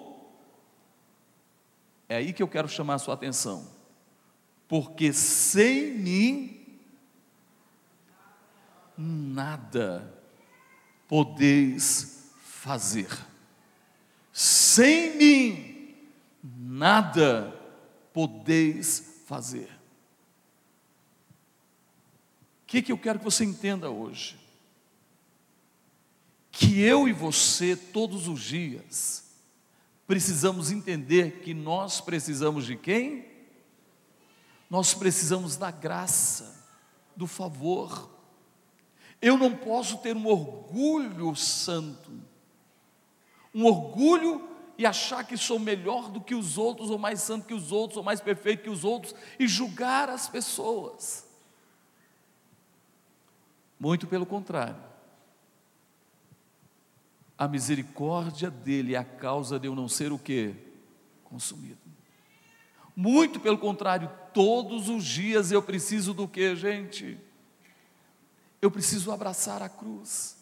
É 2.08 2.16
aí 2.16 2.32
que 2.32 2.42
eu 2.42 2.48
quero 2.48 2.68
chamar 2.68 2.94
a 2.94 2.98
sua 2.98 3.14
atenção, 3.14 3.68
porque 4.68 5.12
sem 5.12 5.90
mim 5.90 6.80
nada 8.96 10.14
podeis 11.08 12.30
fazer. 12.42 13.08
Sem 14.32 15.16
mim, 15.16 15.96
nada 16.42 17.52
podeis 18.12 19.22
fazer. 19.26 19.68
O 22.62 22.66
que, 22.68 22.82
que 22.82 22.92
eu 22.92 22.98
quero 22.98 23.18
que 23.18 23.24
você 23.24 23.44
entenda 23.44 23.90
hoje? 23.90 24.38
Que 26.58 26.80
eu 26.82 27.06
e 27.06 27.12
você, 27.12 27.76
todos 27.76 28.26
os 28.26 28.40
dias, 28.40 29.22
precisamos 30.08 30.72
entender 30.72 31.38
que 31.40 31.54
nós 31.54 32.00
precisamos 32.00 32.66
de 32.66 32.74
quem? 32.74 33.24
Nós 34.68 34.92
precisamos 34.92 35.56
da 35.56 35.70
graça, 35.70 36.66
do 37.14 37.28
favor, 37.28 38.10
eu 39.22 39.38
não 39.38 39.54
posso 39.54 39.98
ter 39.98 40.16
um 40.16 40.26
orgulho 40.26 41.36
santo, 41.36 42.10
um 43.54 43.64
orgulho 43.64 44.48
e 44.76 44.84
achar 44.84 45.24
que 45.24 45.36
sou 45.36 45.60
melhor 45.60 46.10
do 46.10 46.20
que 46.20 46.34
os 46.34 46.58
outros, 46.58 46.90
ou 46.90 46.98
mais 46.98 47.22
santo 47.22 47.46
que 47.46 47.54
os 47.54 47.70
outros, 47.70 47.98
ou 47.98 48.02
mais 48.02 48.20
perfeito 48.20 48.64
que 48.64 48.70
os 48.70 48.82
outros, 48.82 49.14
e 49.38 49.46
julgar 49.46 50.10
as 50.10 50.28
pessoas. 50.28 51.24
Muito 53.78 54.08
pelo 54.08 54.26
contrário. 54.26 54.87
A 57.38 57.46
misericórdia 57.46 58.50
dele 58.50 58.96
é 58.96 58.98
a 58.98 59.04
causa 59.04 59.60
de 59.60 59.68
eu 59.68 59.74
não 59.74 59.88
ser 59.88 60.10
o 60.10 60.18
que? 60.18 60.56
Consumido. 61.22 61.78
Muito 62.96 63.38
pelo 63.38 63.56
contrário, 63.56 64.10
todos 64.34 64.88
os 64.88 65.04
dias 65.04 65.52
eu 65.52 65.62
preciso 65.62 66.12
do 66.12 66.26
que, 66.26 66.56
gente? 66.56 67.16
Eu 68.60 68.72
preciso 68.72 69.12
abraçar 69.12 69.62
a 69.62 69.68
cruz. 69.68 70.36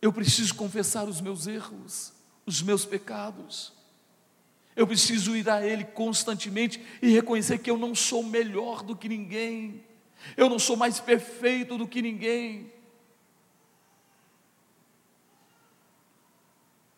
Eu 0.00 0.10
preciso 0.10 0.54
confessar 0.54 1.06
os 1.06 1.20
meus 1.20 1.46
erros, 1.46 2.14
os 2.46 2.62
meus 2.62 2.86
pecados. 2.86 3.74
Eu 4.74 4.86
preciso 4.86 5.36
ir 5.36 5.48
a 5.50 5.66
Ele 5.66 5.84
constantemente 5.84 6.82
e 7.02 7.10
reconhecer 7.10 7.58
que 7.58 7.70
eu 7.70 7.76
não 7.76 7.94
sou 7.94 8.22
melhor 8.22 8.82
do 8.82 8.96
que 8.96 9.08
ninguém, 9.08 9.84
eu 10.36 10.48
não 10.48 10.58
sou 10.58 10.76
mais 10.76 10.98
perfeito 10.98 11.76
do 11.76 11.86
que 11.86 12.00
ninguém. 12.00 12.72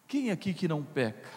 Quem 0.09 0.31
aqui 0.31 0.55
que 0.55 0.67
não 0.67 0.83
peca? 0.83 1.29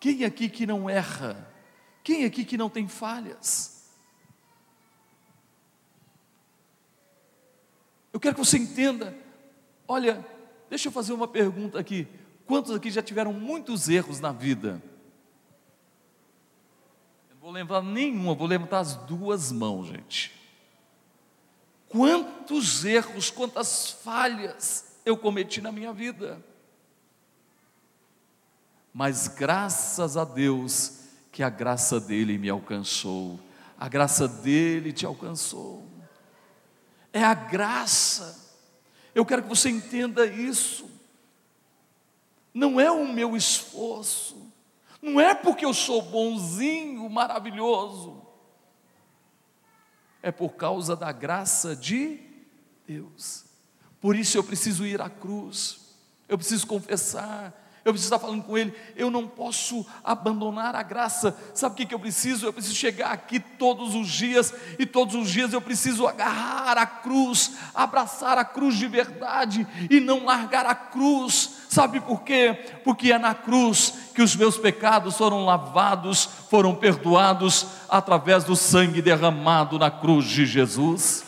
Quem 0.00 0.24
aqui 0.24 0.48
que 0.48 0.66
não 0.66 0.90
erra? 0.90 1.48
Quem 2.02 2.24
aqui 2.24 2.44
que 2.44 2.56
não 2.56 2.68
tem 2.68 2.88
falhas? 2.88 3.88
Eu 8.12 8.18
quero 8.18 8.34
que 8.34 8.44
você 8.44 8.58
entenda. 8.58 9.16
Olha, 9.86 10.26
deixa 10.68 10.88
eu 10.88 10.92
fazer 10.92 11.12
uma 11.12 11.28
pergunta 11.28 11.78
aqui. 11.78 12.08
Quantos 12.44 12.74
aqui 12.74 12.90
já 12.90 13.02
tiveram 13.02 13.32
muitos 13.32 13.88
erros 13.88 14.18
na 14.18 14.32
vida? 14.32 14.82
Eu 17.28 17.34
não 17.34 17.40
vou 17.40 17.50
lembrar 17.52 17.82
nenhuma, 17.82 18.34
vou 18.34 18.46
levantar 18.48 18.80
as 18.80 18.96
duas 18.96 19.52
mãos, 19.52 19.86
gente. 19.86 20.34
Quantos 21.88 22.84
erros, 22.84 23.30
quantas 23.30 23.90
falhas 23.90 24.87
eu 25.08 25.16
cometi 25.16 25.60
na 25.60 25.72
minha 25.72 25.92
vida. 25.92 26.42
Mas 28.92 29.28
graças 29.28 30.16
a 30.16 30.24
Deus 30.24 31.00
que 31.30 31.42
a 31.42 31.50
graça 31.50 32.00
dele 32.00 32.38
me 32.38 32.48
alcançou. 32.48 33.38
A 33.78 33.88
graça 33.88 34.26
dele 34.26 34.92
te 34.92 35.06
alcançou 35.06 35.88
é 37.12 37.22
a 37.22 37.34
graça. 37.34 38.46
Eu 39.14 39.24
quero 39.24 39.42
que 39.42 39.48
você 39.48 39.68
entenda 39.68 40.26
isso. 40.26 40.88
Não 42.52 42.80
é 42.80 42.90
o 42.90 43.06
meu 43.06 43.36
esforço, 43.36 44.50
não 45.00 45.20
é 45.20 45.32
porque 45.34 45.64
eu 45.64 45.72
sou 45.72 46.02
bonzinho, 46.02 47.08
maravilhoso, 47.08 48.26
é 50.20 50.32
por 50.32 50.54
causa 50.54 50.96
da 50.96 51.12
graça 51.12 51.76
de 51.76 52.18
Deus. 52.84 53.44
Por 54.00 54.16
isso 54.16 54.36
eu 54.36 54.44
preciso 54.44 54.86
ir 54.86 55.00
à 55.00 55.10
cruz, 55.10 55.78
eu 56.28 56.38
preciso 56.38 56.66
confessar, 56.66 57.52
eu 57.88 57.92
preciso 57.92 58.14
estar 58.14 58.24
falando 58.24 58.42
com 58.42 58.58
Ele, 58.58 58.74
eu 58.94 59.10
não 59.10 59.26
posso 59.26 59.86
abandonar 60.04 60.76
a 60.76 60.82
graça. 60.82 61.34
Sabe 61.54 61.72
o 61.72 61.86
que, 61.86 61.94
eu 61.94 61.98
preciso? 61.98 62.44
Eu 62.44 62.52
preciso 62.52 62.74
chegar 62.74 63.12
aqui 63.12 63.40
todos 63.40 63.94
os 63.94 64.08
dias, 64.08 64.52
e 64.78 64.84
todos 64.84 65.14
os 65.14 65.30
dias 65.30 65.54
eu 65.54 65.60
preciso 65.60 66.06
agarrar 66.06 66.76
a 66.76 66.84
cruz, 66.84 67.52
abraçar 67.74 68.36
a 68.36 68.44
cruz 68.44 68.76
de 68.76 68.86
verdade 68.86 69.66
e 69.88 70.00
não 70.00 70.26
largar 70.26 70.66
a 70.66 70.74
cruz. 70.74 71.50
Sabe 71.70 71.98
por 72.00 72.22
quê? 72.22 72.80
Porque 72.84 73.10
é 73.10 73.18
na 73.18 73.34
cruz 73.34 73.94
que 74.14 74.20
os 74.20 74.36
meus 74.36 74.58
pecados 74.58 75.16
foram 75.16 75.46
lavados, 75.46 76.28
foram 76.50 76.74
perdoados 76.74 77.66
através 77.88 78.44
do 78.44 78.54
sangue 78.54 79.00
derramado 79.00 79.78
na 79.78 79.90
cruz 79.90 80.26
de 80.26 80.44
Jesus. 80.44 81.27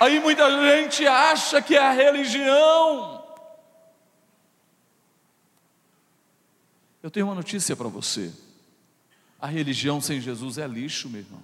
Aí 0.00 0.18
muita 0.18 0.50
gente 0.50 1.06
acha 1.06 1.60
que 1.60 1.76
é 1.76 1.78
a 1.78 1.92
religião. 1.92 3.22
Eu 7.02 7.10
tenho 7.10 7.26
uma 7.26 7.34
notícia 7.34 7.76
para 7.76 7.86
você. 7.86 8.32
A 9.38 9.46
religião 9.46 10.00
sem 10.00 10.18
Jesus 10.18 10.56
é 10.56 10.66
lixo, 10.66 11.10
meu 11.10 11.20
irmão. 11.20 11.42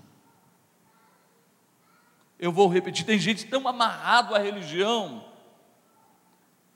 Eu 2.39 2.51
vou 2.51 2.67
repetir, 2.67 3.05
tem 3.05 3.19
gente 3.19 3.45
tão 3.45 3.69
amarrado 3.69 4.35
à 4.35 4.39
religião. 4.39 5.23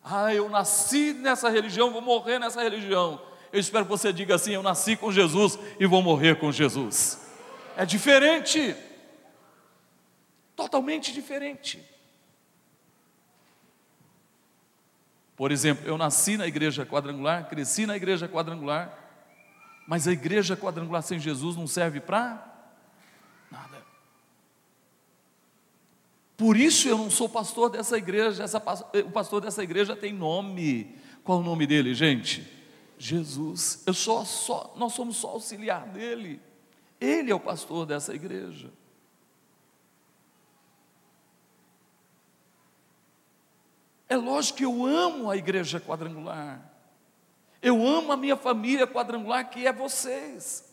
Ah, 0.05 0.35
eu 0.35 0.51
nasci 0.51 1.15
nessa 1.15 1.49
religião, 1.49 1.91
vou 1.91 2.03
morrer 2.03 2.39
nessa 2.39 2.63
religião. 2.63 3.23
Eu 3.51 3.59
espero 3.59 3.87
que 3.87 3.91
você 3.91 4.13
diga 4.13 4.35
assim: 4.35 4.53
eu 4.53 4.63
nasci 4.63 4.97
com 4.97 5.11
Jesus 5.11 5.59
e 5.79 5.87
vou 5.87 6.03
morrer 6.03 6.37
com 6.37 6.53
Jesus. 6.53 7.21
É 7.75 7.87
diferente 7.87 8.77
totalmente 10.61 11.11
diferente. 11.11 11.83
Por 15.35 15.51
exemplo, 15.51 15.89
eu 15.89 15.97
nasci 15.97 16.37
na 16.37 16.47
igreja 16.47 16.85
quadrangular, 16.85 17.49
cresci 17.49 17.87
na 17.87 17.97
igreja 17.97 18.29
quadrangular, 18.29 18.95
mas 19.87 20.07
a 20.07 20.13
igreja 20.13 20.55
quadrangular 20.55 21.03
sem 21.03 21.19
Jesus 21.19 21.57
não 21.57 21.67
serve 21.67 21.99
para 21.99 22.47
nada. 23.51 23.83
Por 26.37 26.59
isso 26.59 26.87
eu 26.87 26.99
não 26.99 27.11
sou 27.11 27.27
pastor 27.27 27.71
dessa 27.71 27.97
igreja, 27.97 28.45
essa, 28.45 28.59
o 28.59 29.11
pastor 29.11 29.41
dessa 29.41 29.63
igreja 29.63 29.97
tem 29.97 30.13
nome. 30.13 30.95
Qual 31.25 31.41
o 31.41 31.43
nome 31.43 31.67
dele, 31.67 31.95
gente? 31.95 32.47
Jesus. 32.99 33.83
Eu 33.87 33.95
sou 33.95 34.27
só, 34.27 34.75
nós 34.77 34.93
somos 34.93 35.17
só 35.17 35.29
auxiliar 35.29 35.87
dele. 35.89 36.39
Ele 37.01 37.31
é 37.31 37.35
o 37.35 37.41
pastor 37.41 37.87
dessa 37.87 38.15
igreja. 38.15 38.71
É 44.11 44.17
lógico 44.17 44.59
que 44.59 44.65
eu 44.65 44.85
amo 44.85 45.31
a 45.31 45.37
igreja 45.37 45.81
quadrangular. 45.81 46.61
Eu 47.63 47.87
amo 47.87 48.11
a 48.11 48.17
minha 48.17 48.37
família 48.37 48.85
quadrangular, 48.85 49.49
que 49.49 49.65
é 49.65 49.73
vocês. 49.73 50.69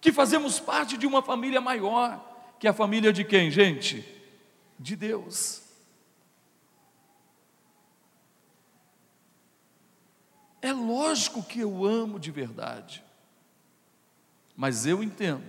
Que 0.00 0.10
fazemos 0.10 0.58
parte 0.58 0.96
de 0.96 1.06
uma 1.06 1.20
família 1.22 1.60
maior, 1.60 2.18
que 2.58 2.66
é 2.66 2.70
a 2.70 2.72
família 2.72 3.12
de 3.12 3.24
quem, 3.24 3.50
gente? 3.50 4.02
De 4.78 4.96
Deus. 4.96 5.60
É 10.62 10.72
lógico 10.72 11.42
que 11.42 11.60
eu 11.60 11.84
amo 11.84 12.18
de 12.18 12.30
verdade. 12.30 13.04
Mas 14.56 14.86
eu 14.86 15.02
entendo 15.02 15.44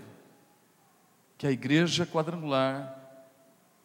que 1.38 1.47
a 1.47 1.52
igreja 1.52 2.06
quadrangular 2.06 2.97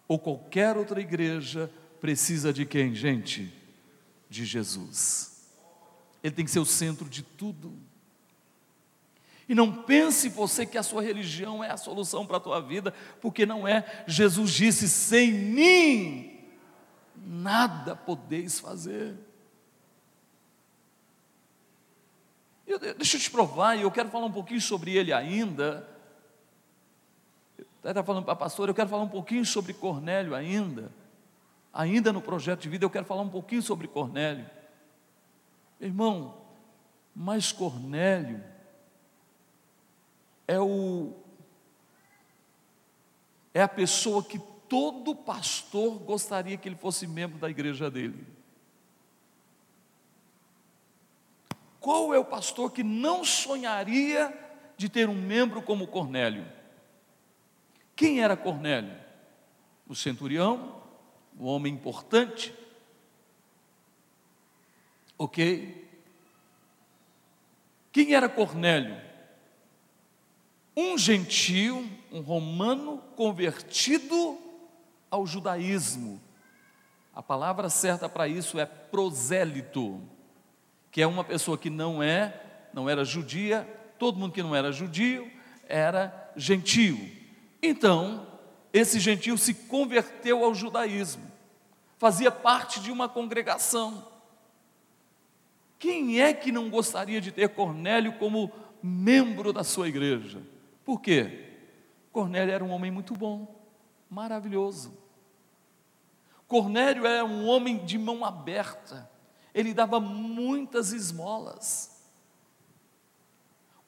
ou 0.09 0.19
qualquer 0.19 0.77
outra 0.77 1.01
igreja 1.01 1.71
precisa 2.07 2.53
de 2.53 2.65
quem, 2.65 2.95
gente? 2.95 3.53
De 4.31 4.45
Jesus. 4.45 5.45
Ele 6.23 6.33
tem 6.33 6.45
que 6.45 6.51
ser 6.53 6.61
o 6.61 6.65
centro 6.65 7.09
de 7.09 7.21
tudo. 7.21 7.77
E 9.49 9.57
não 9.57 9.83
pense 9.83 10.29
você 10.29 10.65
que 10.65 10.79
a 10.79 10.85
sua 10.85 11.03
religião 11.03 11.65
é 11.65 11.71
a 11.73 11.77
solução 11.77 12.25
para 12.25 12.37
a 12.37 12.41
tua 12.41 12.61
vida, 12.61 12.95
porque 13.21 13.45
não 13.45 13.67
é. 13.67 14.05
Jesus 14.07 14.53
disse: 14.53 14.89
sem 14.89 15.33
mim 15.33 16.45
nada 17.17 17.97
podeis 17.97 18.61
fazer. 18.61 19.17
Eu, 22.69 22.79
deixa 22.79 23.17
eu 23.17 23.21
te 23.21 23.31
provar, 23.33 23.75
e 23.75 23.83
eu 23.83 23.91
quero 23.91 24.11
falar 24.11 24.27
um 24.27 24.33
pouquinho 24.33 24.61
sobre 24.61 24.97
ele 24.97 25.13
ainda. 25.13 25.89
Está 27.85 28.05
falando 28.05 28.23
para 28.23 28.35
a 28.35 28.37
pastora, 28.37 28.71
eu 28.71 28.75
quero 28.77 28.89
falar 28.89 29.03
um 29.03 29.09
pouquinho 29.09 29.45
sobre 29.45 29.75
Cornélio 29.75 30.37
ainda. 30.37 30.93
Ainda 31.77 32.11
no 32.11 32.23
projeto 32.23 32.63
de 32.63 32.71
vida, 32.71 32.87
eu 32.87 32.91
quero 32.91 33.05
falar 33.05 33.21
um 33.21 33.29
pouquinho 33.29 33.61
sobre 33.61 33.87
Cornélio. 33.87 34.49
Irmão, 35.79 36.41
mas 37.15 37.53
Cornélio 37.53 38.43
é 40.49 40.59
o 40.59 41.13
é 43.53 43.61
a 43.61 43.69
pessoa 43.69 44.23
que 44.25 44.39
todo 44.69 45.15
pastor 45.15 45.99
gostaria 45.99 46.57
que 46.57 46.67
ele 46.67 46.77
fosse 46.77 47.07
membro 47.07 47.39
da 47.39 47.51
igreja 47.51 47.91
dele. 47.91 48.27
Qual 51.79 52.15
é 52.15 52.19
o 52.19 52.25
pastor 52.25 52.73
que 52.73 52.83
não 52.83 53.23
sonharia 53.23 54.33
de 54.79 54.89
ter 54.89 55.11
um 55.11 55.15
membro 55.15 55.61
como 55.61 55.87
Cornélio? 55.87 56.47
Quem 57.95 58.23
era 58.23 58.35
Cornélio? 58.35 58.97
O 59.87 59.95
centurião, 59.95 60.76
um 61.39 61.47
homem 61.47 61.75
importante. 61.75 62.55
Ok? 65.19 65.87
Quem 67.93 68.15
era 68.15 68.29
Cornélio? 68.29 68.97
Um 70.77 70.99
gentio, 70.99 71.89
um 72.13 72.21
romano 72.21 72.99
convertido 73.17 74.39
ao 75.11 75.27
judaísmo. 75.27 76.21
A 77.15 77.23
palavra 77.23 77.71
certa 77.71 78.09
para 78.09 78.29
isso 78.29 78.59
é 78.59 78.67
prosélito, 78.67 80.03
que 80.91 81.01
é 81.01 81.07
uma 81.07 81.25
pessoa 81.25 81.57
que 81.57 81.71
não 81.71 82.03
é, 82.03 82.43
não 82.75 82.91
era 82.91 83.05
judia, 83.05 83.67
todo 83.99 84.19
mundo 84.19 84.33
que 84.33 84.43
não 84.43 84.55
era 84.55 84.71
judio 84.71 85.31
era 85.69 86.31
gentio. 86.37 87.11
Então, 87.63 88.27
esse 88.77 89.01
gentio 89.01 89.39
se 89.39 89.55
converteu 89.55 90.45
ao 90.45 90.55
judaísmo, 90.55 91.25
fazia 91.97 92.31
parte 92.31 92.79
de 92.81 92.93
uma 92.93 93.09
congregação. 93.09 94.07
Quem 95.79 96.21
é 96.21 96.35
que 96.35 96.53
não 96.53 96.69
gostaria 96.69 97.21
de 97.21 97.33
ter 97.33 97.49
Cornélio 97.49 98.19
como 98.19 98.53
membro 98.83 99.53
da 99.53 99.65
sua 99.65 99.89
igreja? 99.89 100.43
Por 100.85 101.01
quê? 101.01 101.55
Cornélio 102.13 102.53
era 102.53 102.65
um 102.65 102.71
homem 102.71 102.91
muito 102.91 103.15
bom, 103.15 103.55
maravilhoso. 104.11 104.97
Cornélio 106.47 107.07
era 107.07 107.25
um 107.25 107.47
homem 107.47 107.85
de 107.85 107.99
mão 107.99 108.25
aberta, 108.25 109.11
ele 109.55 109.73
dava 109.73 109.99
muitas 109.99 110.93
esmolas. 110.93 112.05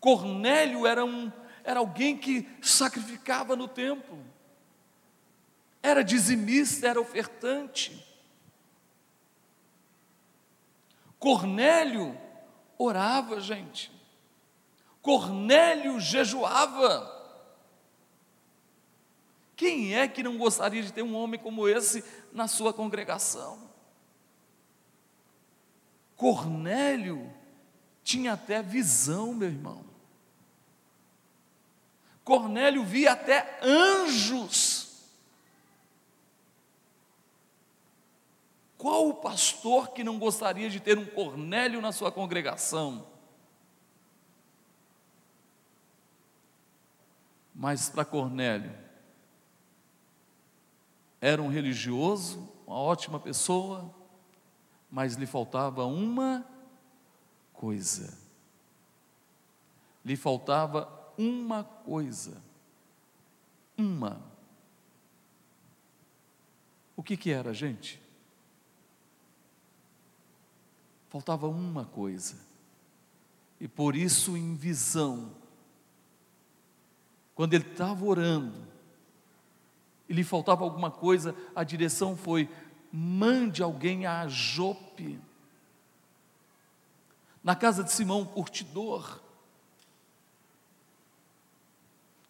Cornélio 0.01 0.87
era, 0.87 1.05
um, 1.05 1.31
era 1.63 1.81
alguém 1.81 2.17
que 2.17 2.49
sacrificava 2.63 3.55
no 3.55 3.69
templo 3.69 4.19
era 5.83 6.03
dizimista, 6.03 6.89
era 6.89 7.01
ofertante. 7.01 8.07
Cornélio 11.19 12.17
orava, 12.77 13.41
gente. 13.41 13.91
Cornélio 15.03 15.99
jejuava. 15.99 17.17
Quem 19.57 19.97
é 19.97 20.07
que 20.07 20.23
não 20.23 20.39
gostaria 20.39 20.83
de 20.83 20.93
ter 20.93 21.03
um 21.03 21.17
homem 21.17 21.41
como 21.41 21.69
esse 21.69 22.05
na 22.33 22.47
sua 22.47 22.73
congregação? 22.73 23.69
Cornélio 26.17 27.33
tinha 28.05 28.35
até 28.35 28.63
visão, 28.63 29.35
meu 29.35 29.49
irmão. 29.49 29.85
Cornélio 32.23 32.85
via 32.85 33.13
até 33.13 33.59
anjos. 33.63 34.78
Qual 38.79 39.09
o 39.09 39.15
pastor 39.15 39.91
que 39.91 40.05
não 40.05 40.19
gostaria 40.19 40.71
de 40.71 40.79
ter 40.79 40.97
um 40.97 41.05
Cornélio 41.05 41.81
na 41.81 41.91
sua 41.91 42.13
congregação? 42.13 43.07
Mas 47.53 47.91
para 47.91 48.05
Cornélio, 48.05 48.73
era 51.21 51.43
um 51.43 51.49
religioso, 51.49 52.49
uma 52.65 52.77
ótima 52.77 53.19
pessoa, 53.19 53.93
mas 54.89 55.15
lhe 55.15 55.27
faltava 55.27 55.85
uma 55.85 56.47
coisa. 57.53 58.17
Lhe 60.05 60.17
faltava 60.17 60.89
uma 61.19 61.65
coisa. 61.65 62.41
Uma 63.77 64.23
O 66.99 67.03
que, 67.03 67.17
que 67.17 67.31
era, 67.31 67.55
gente? 67.55 68.08
Faltava 71.09 71.49
uma 71.49 71.85
coisa, 71.87 72.37
e 73.59 73.67
por 73.67 73.97
isso, 73.97 74.37
em 74.37 74.55
visão, 74.55 75.35
quando 77.35 77.55
ele 77.55 77.65
estava 77.65 78.05
orando, 78.05 78.67
e 80.09 80.13
lhe 80.13 80.23
faltava 80.23 80.65
alguma 80.65 80.91
coisa, 80.91 81.35
a 81.55 81.65
direção 81.65 82.17
foi: 82.17 82.49
mande 82.93 83.63
alguém 83.63 84.07
a 84.07 84.29
Jope, 84.29 85.21
na 87.43 87.57
casa 87.57 87.83
de 87.83 87.91
Simão, 87.91 88.23
o 88.23 88.27
curtidor, 88.27 89.21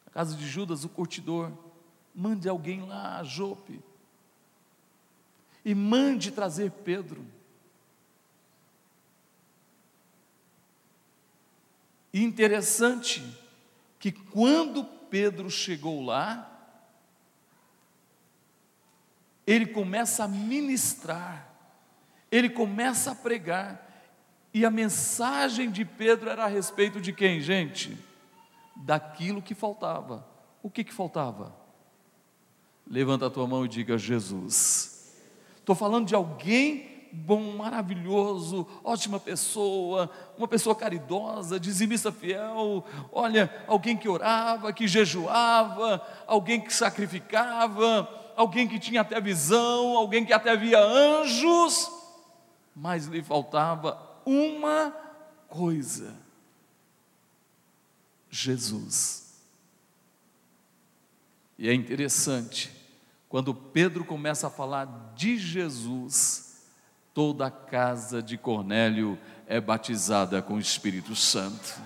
na 0.06 0.12
casa 0.12 0.36
de 0.36 0.46
Judas, 0.46 0.84
o 0.84 0.88
curtidor, 0.88 1.50
mande 2.14 2.48
alguém 2.48 2.86
lá 2.86 3.18
a 3.18 3.24
Jope, 3.24 3.82
e 5.64 5.74
mande 5.74 6.30
trazer 6.30 6.70
Pedro. 6.70 7.37
E 12.12 12.22
interessante 12.22 13.22
que 13.98 14.12
quando 14.12 14.84
Pedro 14.84 15.50
chegou 15.50 16.04
lá, 16.04 16.44
ele 19.46 19.66
começa 19.66 20.24
a 20.24 20.28
ministrar, 20.28 21.48
ele 22.30 22.50
começa 22.50 23.12
a 23.12 23.14
pregar, 23.14 23.86
e 24.52 24.64
a 24.64 24.70
mensagem 24.70 25.70
de 25.70 25.84
Pedro 25.84 26.28
era 26.30 26.44
a 26.44 26.48
respeito 26.48 27.00
de 27.00 27.12
quem, 27.12 27.40
gente? 27.40 27.96
Daquilo 28.76 29.42
que 29.42 29.54
faltava. 29.54 30.26
O 30.62 30.70
que 30.70 30.84
que 30.84 30.92
faltava? 30.92 31.54
Levanta 32.86 33.26
a 33.26 33.30
tua 33.30 33.46
mão 33.46 33.64
e 33.64 33.68
diga: 33.68 33.98
Jesus. 33.98 35.14
Estou 35.58 35.74
falando 35.74 36.06
de 36.06 36.14
alguém 36.14 36.97
bom, 37.12 37.56
maravilhoso, 37.56 38.66
ótima 38.84 39.18
pessoa, 39.18 40.10
uma 40.36 40.48
pessoa 40.48 40.74
caridosa, 40.74 41.58
dizimista 41.58 42.12
fiel, 42.12 42.84
olha, 43.12 43.52
alguém 43.66 43.96
que 43.96 44.08
orava, 44.08 44.72
que 44.72 44.88
jejuava, 44.88 46.06
alguém 46.26 46.60
que 46.60 46.72
sacrificava, 46.72 48.08
alguém 48.36 48.68
que 48.68 48.78
tinha 48.78 49.00
até 49.00 49.20
visão, 49.20 49.96
alguém 49.96 50.24
que 50.24 50.32
até 50.32 50.56
via 50.56 50.80
anjos, 50.80 51.90
mas 52.74 53.06
lhe 53.06 53.22
faltava 53.22 54.00
uma 54.24 54.94
coisa: 55.48 56.14
Jesus. 58.30 59.28
E 61.58 61.68
é 61.68 61.74
interessante, 61.74 62.70
quando 63.28 63.52
Pedro 63.52 64.04
começa 64.04 64.46
a 64.46 64.50
falar 64.50 65.12
de 65.16 65.36
Jesus, 65.36 66.47
toda 67.12 67.46
a 67.46 67.50
casa 67.50 68.22
de 68.22 68.38
Cornélio 68.38 69.18
é 69.46 69.60
batizada 69.60 70.40
com 70.42 70.54
o 70.54 70.60
Espírito 70.60 71.16
Santo. 71.16 71.80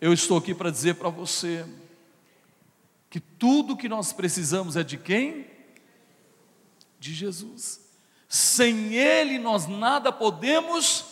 Eu 0.00 0.12
estou 0.12 0.38
aqui 0.38 0.54
para 0.54 0.70
dizer 0.70 0.94
para 0.94 1.10
você, 1.10 1.66
que 3.10 3.18
tudo 3.18 3.76
que 3.76 3.88
nós 3.88 4.12
precisamos 4.12 4.76
é 4.76 4.84
de 4.84 4.96
quem? 4.96 5.50
De 6.98 7.12
Jesus. 7.12 7.80
Sem 8.28 8.94
Ele 8.94 9.36
nós 9.38 9.66
nada 9.66 10.12
podemos, 10.12 11.04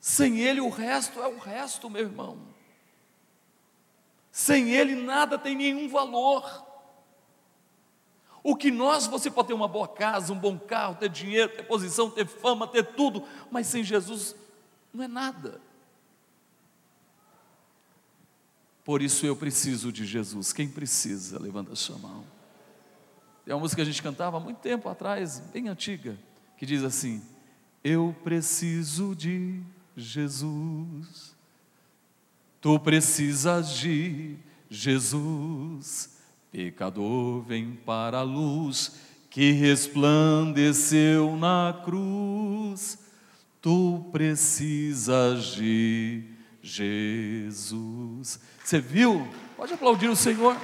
sem 0.00 0.40
Ele 0.40 0.60
o 0.60 0.68
resto 0.68 1.22
é 1.22 1.28
o 1.28 1.38
resto, 1.38 1.88
meu 1.88 2.02
irmão. 2.02 2.38
Sem 4.32 4.70
Ele 4.70 4.96
nada 4.96 5.38
tem 5.38 5.54
nenhum 5.54 5.88
valor. 5.88 6.66
O 8.46 8.54
que 8.54 8.70
nós, 8.70 9.06
você 9.06 9.30
pode 9.30 9.48
ter 9.48 9.54
uma 9.54 9.66
boa 9.66 9.88
casa, 9.88 10.30
um 10.30 10.38
bom 10.38 10.58
carro, 10.58 10.96
ter 10.96 11.08
dinheiro, 11.08 11.50
ter 11.56 11.62
posição, 11.62 12.10
ter 12.10 12.26
fama, 12.26 12.68
ter 12.68 12.84
tudo, 12.84 13.24
mas 13.50 13.66
sem 13.66 13.82
Jesus 13.82 14.36
não 14.92 15.02
é 15.02 15.08
nada. 15.08 15.58
Por 18.84 19.00
isso 19.00 19.24
eu 19.24 19.34
preciso 19.34 19.90
de 19.90 20.04
Jesus. 20.04 20.52
Quem 20.52 20.68
precisa? 20.68 21.40
Levanta 21.40 21.72
a 21.72 21.76
sua 21.76 21.96
mão. 21.96 22.22
Tem 23.46 23.54
uma 23.54 23.60
música 23.60 23.82
que 23.82 23.88
a 23.88 23.90
gente 23.90 24.02
cantava 24.02 24.36
há 24.36 24.40
muito 24.40 24.58
tempo 24.58 24.90
atrás, 24.90 25.38
bem 25.50 25.68
antiga, 25.68 26.18
que 26.58 26.66
diz 26.66 26.84
assim: 26.84 27.22
Eu 27.82 28.14
preciso 28.22 29.16
de 29.16 29.62
Jesus. 29.96 31.34
Tu 32.60 32.78
precisas 32.78 33.70
de 33.70 34.36
Jesus. 34.68 36.13
Pecador 36.54 37.42
vem 37.42 37.74
para 37.84 38.18
a 38.18 38.22
luz 38.22 38.92
que 39.28 39.50
resplandeceu 39.50 41.34
na 41.34 41.80
cruz. 41.84 42.96
Tu 43.60 44.08
precisas 44.12 45.46
de 45.46 46.22
Jesus. 46.62 48.38
Você 48.62 48.78
viu? 48.78 49.28
Pode 49.56 49.74
aplaudir 49.74 50.06
o 50.06 50.14
Senhor. 50.14 50.56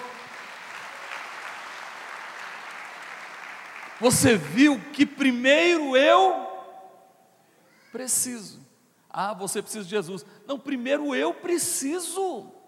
Você 4.01 4.37
viu 4.37 4.81
que 4.93 5.05
primeiro 5.05 5.97
eu 5.97 6.47
preciso. 7.91 8.65
Ah, 9.09 9.35
você 9.35 9.61
precisa 9.61 9.83
de 9.83 9.91
Jesus. 9.91 10.25
Não, 10.47 10.57
primeiro 10.57 11.17
eu 11.17 11.35
preciso. 11.35 12.60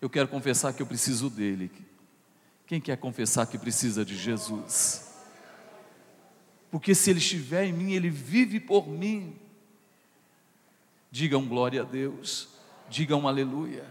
Eu 0.00 0.10
quero 0.10 0.28
confessar 0.28 0.72
que 0.72 0.82
eu 0.82 0.86
preciso 0.86 1.30
dele. 1.30 1.70
Quem 2.66 2.80
quer 2.80 2.96
confessar 2.96 3.46
que 3.46 3.56
precisa 3.56 4.04
de 4.04 4.16
Jesus? 4.16 5.06
Porque 6.70 6.94
se 6.94 7.10
ele 7.10 7.20
estiver 7.20 7.64
em 7.64 7.72
mim, 7.72 7.92
ele 7.92 8.10
vive 8.10 8.60
por 8.60 8.88
mim. 8.88 9.38
Digam 11.10 11.46
glória 11.46 11.82
a 11.82 11.84
Deus, 11.84 12.48
digam 12.90 13.26
aleluia. 13.26 13.86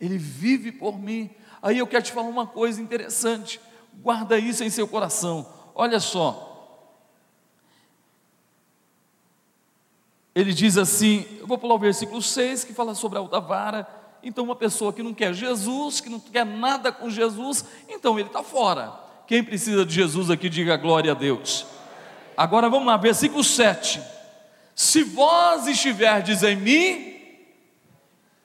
Ele 0.00 0.16
vive 0.16 0.72
por 0.72 0.98
mim. 0.98 1.28
Aí 1.60 1.78
eu 1.78 1.86
quero 1.86 2.04
te 2.04 2.12
falar 2.12 2.28
uma 2.28 2.46
coisa 2.46 2.80
interessante, 2.80 3.60
guarda 4.00 4.38
isso 4.38 4.62
em 4.62 4.70
seu 4.70 4.86
coração. 4.86 5.52
Olha 5.74 5.98
só. 5.98 6.46
Ele 10.34 10.54
diz 10.54 10.78
assim, 10.78 11.26
eu 11.40 11.48
vou 11.48 11.58
pular 11.58 11.74
o 11.74 11.80
versículo 11.80 12.22
6 12.22 12.62
que 12.62 12.72
fala 12.72 12.94
sobre 12.94 13.18
a 13.18 13.20
alta 13.20 13.40
vara. 13.40 13.97
Então, 14.22 14.44
uma 14.44 14.56
pessoa 14.56 14.92
que 14.92 15.02
não 15.02 15.14
quer 15.14 15.32
Jesus, 15.32 16.00
que 16.00 16.08
não 16.08 16.18
quer 16.18 16.44
nada 16.44 16.90
com 16.90 17.08
Jesus, 17.08 17.64
então 17.88 18.18
ele 18.18 18.28
está 18.28 18.42
fora. 18.42 18.92
Quem 19.26 19.44
precisa 19.44 19.84
de 19.84 19.94
Jesus 19.94 20.30
aqui, 20.30 20.48
diga 20.48 20.76
glória 20.76 21.12
a 21.12 21.14
Deus. 21.14 21.66
Agora 22.36 22.68
vamos 22.68 22.86
lá, 22.86 22.96
versículo 22.96 23.44
7. 23.44 24.00
Se 24.74 25.02
vós 25.02 25.66
estiverdes 25.66 26.42
em 26.42 26.56
mim, 26.56 27.18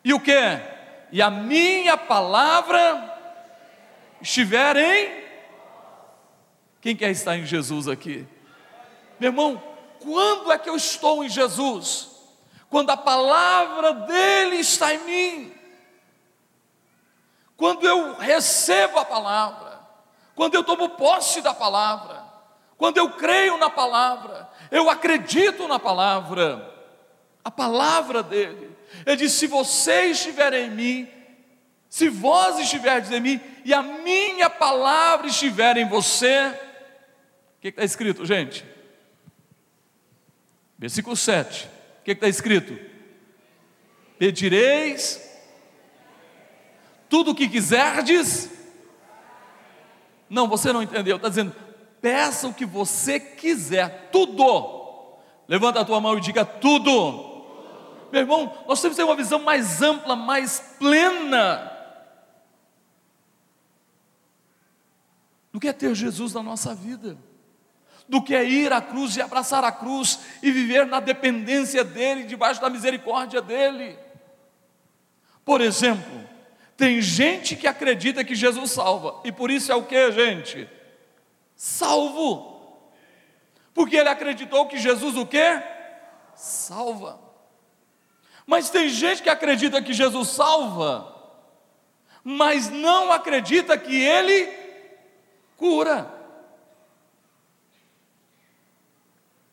e 0.04 0.14
o 0.14 0.20
que? 0.20 0.34
E 1.12 1.22
a 1.22 1.30
minha 1.30 1.96
palavra 1.96 3.12
estiver 4.22 4.76
em. 4.76 5.24
Quem 6.82 6.96
quer 6.96 7.12
estar 7.12 7.38
em 7.38 7.46
Jesus 7.46 7.88
aqui? 7.88 8.28
Meu 9.20 9.30
irmão, 9.30 9.62
quando 10.00 10.52
é 10.52 10.58
que 10.58 10.70
eu 10.70 10.76
estou 10.76 11.24
em 11.24 11.30
Jesus? 11.30 12.10
Quando 12.70 12.90
a 12.90 12.98
palavra 12.98 13.94
dele 13.94 14.58
está 14.58 14.94
em 14.94 15.06
mim. 15.06 15.53
Quando 17.64 17.88
eu 17.88 18.18
recebo 18.18 19.00
a 19.00 19.06
palavra, 19.06 19.80
quando 20.36 20.54
eu 20.54 20.66
tomo 20.66 20.90
posse 20.98 21.40
da 21.42 21.54
palavra, 21.54 22.22
quando 22.76 22.98
eu 22.98 23.12
creio 23.12 23.58
na 23.58 23.70
palavra, 23.70 24.50
eu 24.70 24.90
acredito 24.90 25.66
na 25.66 25.80
palavra, 25.80 26.70
a 27.42 27.50
palavra 27.50 28.22
dele. 28.22 28.76
Ele 29.06 29.16
diz: 29.16 29.32
se 29.32 29.48
você 29.48 30.08
estiver 30.08 30.52
em 30.52 30.72
mim, 30.72 31.10
se 31.88 32.10
vós 32.10 32.60
estiverdes 32.60 33.12
em 33.12 33.22
mim, 33.22 33.40
e 33.64 33.74
a 33.74 33.82
minha 33.82 34.50
palavra 34.50 35.28
estiver 35.28 35.78
em 35.78 35.88
você, 35.88 36.50
o 36.50 37.62
que 37.62 37.70
está 37.70 37.86
escrito, 37.86 38.26
gente? 38.26 38.66
Versículo 40.78 41.16
7, 41.16 41.70
o 42.02 42.04
que 42.04 42.12
está 42.12 42.28
escrito? 42.28 42.78
Pedireis 44.20 45.33
tudo 47.14 47.30
o 47.30 47.36
que 47.36 47.48
quiserdes. 47.48 48.50
Não, 50.28 50.48
você 50.48 50.74
não 50.74 50.82
entendeu, 50.82 51.18
está 51.18 51.30
dizendo, 51.30 51.56
peça 52.02 52.48
o 52.48 52.54
que 52.56 52.66
você 52.66 53.20
quiser, 53.20 54.10
tudo. 54.12 55.20
Levanta 55.48 55.80
a 55.80 55.86
tua 55.86 56.02
mão 56.02 56.18
e 56.18 56.22
diga 56.22 56.44
tudo. 56.44 56.92
Meu 58.12 58.22
irmão, 58.22 58.52
nós 58.68 58.82
temos 58.82 58.98
que 58.98 59.04
ter 59.04 59.08
uma 59.08 59.16
visão 59.16 59.38
mais 59.44 59.80
ampla, 59.84 60.16
mais 60.16 60.76
plena 60.80 61.72
do 65.52 65.60
que 65.60 65.68
é 65.68 65.74
ter 65.74 65.94
Jesus 65.94 66.34
na 66.34 66.42
nossa 66.42 66.74
vida, 66.74 67.16
do 68.10 68.24
que 68.24 68.34
é 68.34 68.44
ir 68.44 68.74
à 68.74 68.82
cruz 68.82 69.16
e 69.18 69.22
abraçar 69.22 69.64
a 69.64 69.72
cruz 69.72 70.20
e 70.42 70.52
viver 70.52 70.88
na 70.88 71.00
dependência 71.00 71.84
dEle, 71.84 72.24
debaixo 72.24 72.60
da 72.60 72.72
misericórdia 72.72 73.40
dEle. 73.40 74.00
Por 75.46 75.62
exemplo, 75.62 76.23
Tem 76.84 77.00
gente 77.00 77.56
que 77.56 77.66
acredita 77.66 78.26
que 78.26 78.36
Jesus 78.36 78.72
salva, 78.72 79.22
e 79.24 79.32
por 79.32 79.50
isso 79.50 79.72
é 79.72 79.76
o 79.76 79.84
que, 79.84 80.12
gente? 80.12 80.70
Salvo. 81.56 82.92
Porque 83.74 83.96
ele 83.96 84.10
acreditou 84.10 84.68
que 84.68 84.78
Jesus 84.78 85.16
o 85.16 85.26
que? 85.26 85.64
Salva. 86.36 87.22
Mas 88.46 88.70
tem 88.70 88.90
gente 88.90 89.24
que 89.24 89.30
acredita 89.30 89.82
que 89.82 89.94
Jesus 89.94 90.28
salva, 90.28 91.16
mas 92.22 92.70
não 92.70 93.14
acredita 93.14 93.78
que 93.78 93.96
ele 93.96 94.52
cura. 95.56 96.14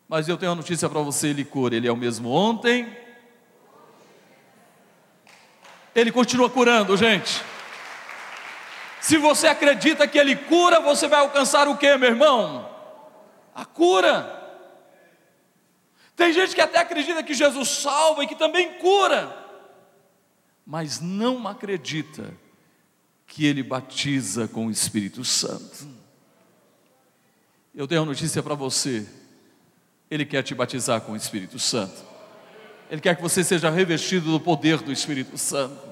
Mas 0.09 0.29
eu 0.29 0.37
tenho 0.37 0.51
uma 0.51 0.57
notícia 0.57 0.89
para 0.89 1.01
você: 1.01 1.29
ele 1.29 1.45
cura, 1.45 1.77
ele 1.77 1.87
é 1.87 1.93
o 1.93 1.97
mesmo 1.97 2.29
ontem. 2.29 3.00
Ele 5.95 6.13
continua 6.13 6.49
curando, 6.49 6.97
gente. 6.97 7.43
Se 9.01 9.17
você 9.17 9.47
acredita 9.47 10.07
que 10.07 10.19
ele 10.19 10.37
cura, 10.37 10.81
você 10.81 11.09
vai 11.09 11.21
alcançar 11.21 11.67
o 11.69 11.77
que, 11.77 11.97
meu 11.97 12.11
irmão? 12.11 12.71
A 13.55 13.65
cura. 13.65 14.39
Tem 16.15 16.33
gente 16.33 16.55
que 16.55 16.61
até 16.61 16.79
acredita 16.79 17.23
que 17.23 17.33
Jesus 17.33 17.69
salva 17.69 18.23
e 18.23 18.27
que 18.27 18.37
também 18.37 18.75
cura, 18.75 19.35
mas 20.67 21.01
não 21.01 21.49
acredita 21.49 22.35
que 23.27 23.47
ele 23.47 23.63
batiza 23.63 24.47
com 24.47 24.67
o 24.67 24.71
Espírito 24.71 25.25
Santo. 25.25 25.89
Eu 27.75 27.89
tenho 27.89 28.03
uma 28.03 28.09
notícia 28.09 28.43
para 28.43 28.55
você. 28.55 29.09
Ele 30.11 30.27
quer 30.27 30.43
te 30.43 30.55
batizar 30.55 31.01
com 31.01 31.13
o 31.13 31.17
Espírito 31.17 31.59
Santo. 31.59 32.10
Ele 32.91 33.01
quer 33.01 33.15
que 33.15 33.23
você 33.23 33.45
seja 33.45 33.71
revestido 33.71 34.33
do 34.33 34.41
poder 34.41 34.79
do 34.79 34.91
Espírito 34.91 35.39
Santo. 35.39 35.89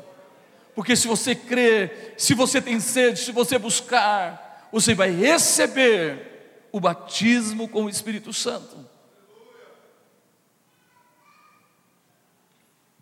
Porque 0.74 0.96
se 0.96 1.06
você 1.06 1.34
crer, 1.34 2.14
se 2.18 2.34
você 2.34 2.60
tem 2.60 2.80
sede, 2.80 3.20
se 3.20 3.32
você 3.32 3.58
buscar, 3.58 4.68
você 4.72 4.94
vai 4.94 5.10
receber 5.10 6.66
o 6.72 6.80
batismo 6.80 7.68
com 7.68 7.84
o 7.84 7.88
Espírito 7.88 8.32
Santo. 8.32 8.84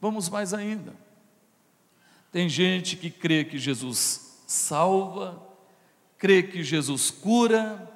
Vamos 0.00 0.28
mais 0.28 0.52
ainda. 0.52 0.94
Tem 2.30 2.48
gente 2.48 2.96
que 2.96 3.10
crê 3.10 3.44
que 3.44 3.58
Jesus 3.58 4.42
salva, 4.46 5.42
crê 6.18 6.42
que 6.42 6.62
Jesus 6.62 7.10
cura, 7.10 7.92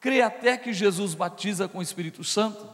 crê 0.00 0.22
até 0.22 0.56
que 0.56 0.72
Jesus 0.72 1.14
batiza 1.14 1.68
com 1.68 1.78
o 1.78 1.82
Espírito 1.82 2.24
Santo, 2.24 2.73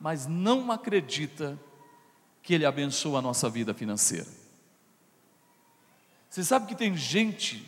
mas 0.00 0.26
não 0.26 0.70
acredita 0.70 1.58
que 2.42 2.54
Ele 2.54 2.64
abençoa 2.64 3.18
a 3.18 3.22
nossa 3.22 3.48
vida 3.48 3.74
financeira. 3.74 4.26
Você 6.30 6.44
sabe 6.44 6.66
que 6.66 6.74
tem 6.74 6.96
gente, 6.96 7.66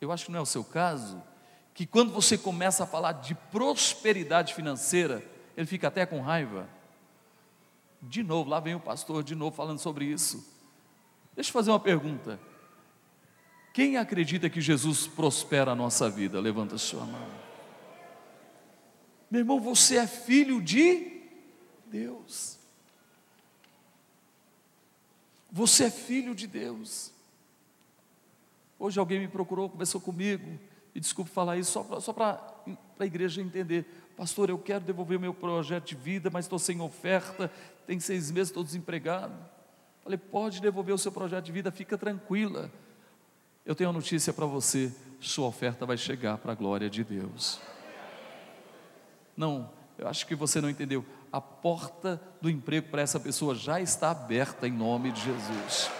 eu 0.00 0.12
acho 0.12 0.26
que 0.26 0.32
não 0.32 0.38
é 0.38 0.42
o 0.42 0.46
seu 0.46 0.62
caso, 0.62 1.22
que 1.74 1.86
quando 1.86 2.12
você 2.12 2.36
começa 2.36 2.84
a 2.84 2.86
falar 2.86 3.12
de 3.12 3.34
prosperidade 3.34 4.54
financeira, 4.54 5.24
ele 5.56 5.66
fica 5.66 5.88
até 5.88 6.04
com 6.04 6.20
raiva. 6.20 6.68
De 8.02 8.22
novo, 8.22 8.50
lá 8.50 8.60
vem 8.60 8.74
o 8.74 8.80
pastor 8.80 9.22
de 9.22 9.34
novo 9.34 9.56
falando 9.56 9.78
sobre 9.78 10.04
isso. 10.04 10.46
Deixa 11.34 11.50
eu 11.50 11.54
fazer 11.54 11.70
uma 11.70 11.80
pergunta. 11.80 12.38
Quem 13.72 13.96
acredita 13.96 14.50
que 14.50 14.60
Jesus 14.60 15.06
prospera 15.06 15.72
a 15.72 15.76
nossa 15.76 16.10
vida? 16.10 16.40
Levanta 16.40 16.74
a 16.74 16.78
sua 16.78 17.04
mão. 17.04 17.28
Meu 19.30 19.40
irmão, 19.40 19.60
você 19.60 19.96
é 19.96 20.06
filho 20.06 20.60
de 20.60 21.19
Deus. 21.90 22.58
Você 25.50 25.84
é 25.84 25.90
filho 25.90 26.34
de 26.34 26.46
Deus. 26.46 27.12
Hoje 28.78 28.98
alguém 28.98 29.18
me 29.18 29.28
procurou, 29.28 29.68
conversou 29.68 30.00
comigo, 30.00 30.58
e 30.94 31.00
desculpe 31.00 31.30
falar 31.30 31.58
isso, 31.58 31.84
só 32.00 32.12
para 32.12 32.40
a 32.98 33.04
igreja 33.04 33.42
entender. 33.42 33.84
Pastor, 34.16 34.48
eu 34.48 34.58
quero 34.58 34.84
devolver 34.84 35.18
o 35.18 35.20
meu 35.20 35.34
projeto 35.34 35.88
de 35.88 35.94
vida, 35.94 36.30
mas 36.30 36.44
estou 36.44 36.58
sem 36.58 36.80
oferta, 36.80 37.50
tem 37.86 37.98
seis 38.00 38.30
meses, 38.30 38.48
estou 38.48 38.64
desempregado. 38.64 39.34
Falei, 40.02 40.18
pode 40.18 40.60
devolver 40.60 40.94
o 40.94 40.98
seu 40.98 41.12
projeto 41.12 41.44
de 41.44 41.52
vida, 41.52 41.70
fica 41.70 41.98
tranquila. 41.98 42.70
Eu 43.64 43.74
tenho 43.74 43.90
uma 43.90 43.98
notícia 43.98 44.32
para 44.32 44.46
você: 44.46 44.92
sua 45.20 45.46
oferta 45.46 45.84
vai 45.84 45.96
chegar 45.96 46.38
para 46.38 46.52
a 46.52 46.54
glória 46.54 46.88
de 46.88 47.04
Deus. 47.04 47.60
Não, 49.36 49.70
eu 49.98 50.08
acho 50.08 50.26
que 50.26 50.34
você 50.34 50.60
não 50.60 50.70
entendeu. 50.70 51.04
A 51.32 51.40
porta 51.40 52.20
do 52.40 52.50
emprego 52.50 52.88
para 52.88 53.02
essa 53.02 53.20
pessoa 53.20 53.54
já 53.54 53.80
está 53.80 54.10
aberta 54.10 54.66
em 54.66 54.72
nome 54.72 55.12
de 55.12 55.20
Jesus. 55.20 55.90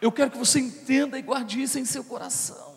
Eu 0.00 0.10
quero 0.10 0.32
que 0.32 0.38
você 0.38 0.58
entenda 0.58 1.18
e 1.18 1.22
guarde 1.22 1.62
isso 1.62 1.78
em 1.78 1.84
seu 1.84 2.02
coração. 2.02 2.72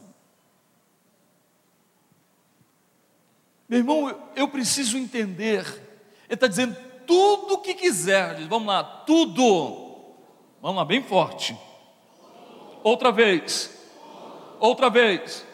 Meu 3.67 3.80
irmão, 3.80 4.30
eu 4.36 4.47
preciso 4.47 4.95
entender. 4.95 5.65
Ele 6.25 6.36
está 6.36 6.45
dizendo 6.45 6.78
tudo 7.08 7.56
o 7.56 7.62
que 7.62 7.73
quiser. 7.73 8.47
Vamos 8.47 8.67
lá, 8.67 8.84
tudo. 8.84 10.06
Vamos 10.62 10.78
lá, 10.78 10.86
bem 10.86 11.01
forte. 11.01 11.58
Outra 12.84 13.12
vez. 13.12 13.71
Outra 14.60 14.89
vez. 14.89 15.45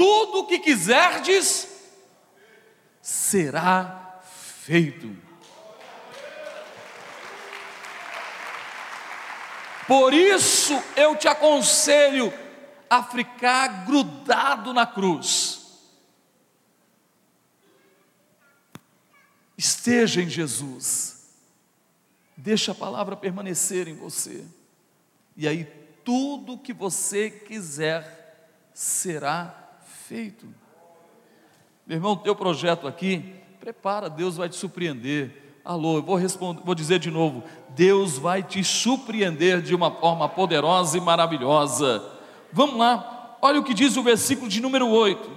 Tudo 0.00 0.38
o 0.38 0.46
que 0.46 0.58
quiserdes 0.58 1.68
será 3.02 4.18
feito. 4.64 5.14
Por 9.86 10.14
isso 10.14 10.72
eu 10.96 11.14
te 11.16 11.28
aconselho 11.28 12.32
a 12.88 13.02
ficar 13.02 13.84
grudado 13.84 14.72
na 14.72 14.86
cruz 14.86 15.60
Esteja 19.54 20.22
em 20.22 20.28
Jesus. 20.30 21.26
Deixa 22.34 22.72
a 22.72 22.74
palavra 22.74 23.14
permanecer 23.14 23.86
em 23.86 23.94
você. 23.94 24.46
E 25.36 25.46
aí 25.46 25.66
tudo 26.02 26.56
que 26.56 26.72
você 26.72 27.28
quiser 27.28 28.48
será 28.72 29.69
feito. 30.10 30.44
Meu 31.86 31.98
irmão, 31.98 32.16
teu 32.16 32.34
projeto 32.34 32.88
aqui, 32.88 33.32
prepara, 33.60 34.10
Deus 34.10 34.36
vai 34.36 34.48
te 34.48 34.56
surpreender. 34.56 35.60
Alô, 35.64 35.98
eu 35.98 36.02
vou 36.02 36.16
responder, 36.16 36.60
vou 36.64 36.74
dizer 36.74 36.98
de 36.98 37.12
novo, 37.12 37.44
Deus 37.76 38.18
vai 38.18 38.42
te 38.42 38.64
surpreender 38.64 39.62
de 39.62 39.72
uma 39.72 39.88
forma 39.88 40.28
poderosa 40.28 40.98
e 40.98 41.00
maravilhosa. 41.00 42.04
Vamos 42.52 42.76
lá, 42.76 43.38
olha 43.40 43.60
o 43.60 43.62
que 43.62 43.72
diz 43.72 43.96
o 43.96 44.02
versículo 44.02 44.48
de 44.48 44.60
número 44.60 44.88
8. 44.88 45.30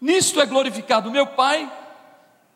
Nisto 0.00 0.40
é 0.40 0.46
glorificado 0.46 1.10
meu 1.10 1.26
Pai 1.26 1.68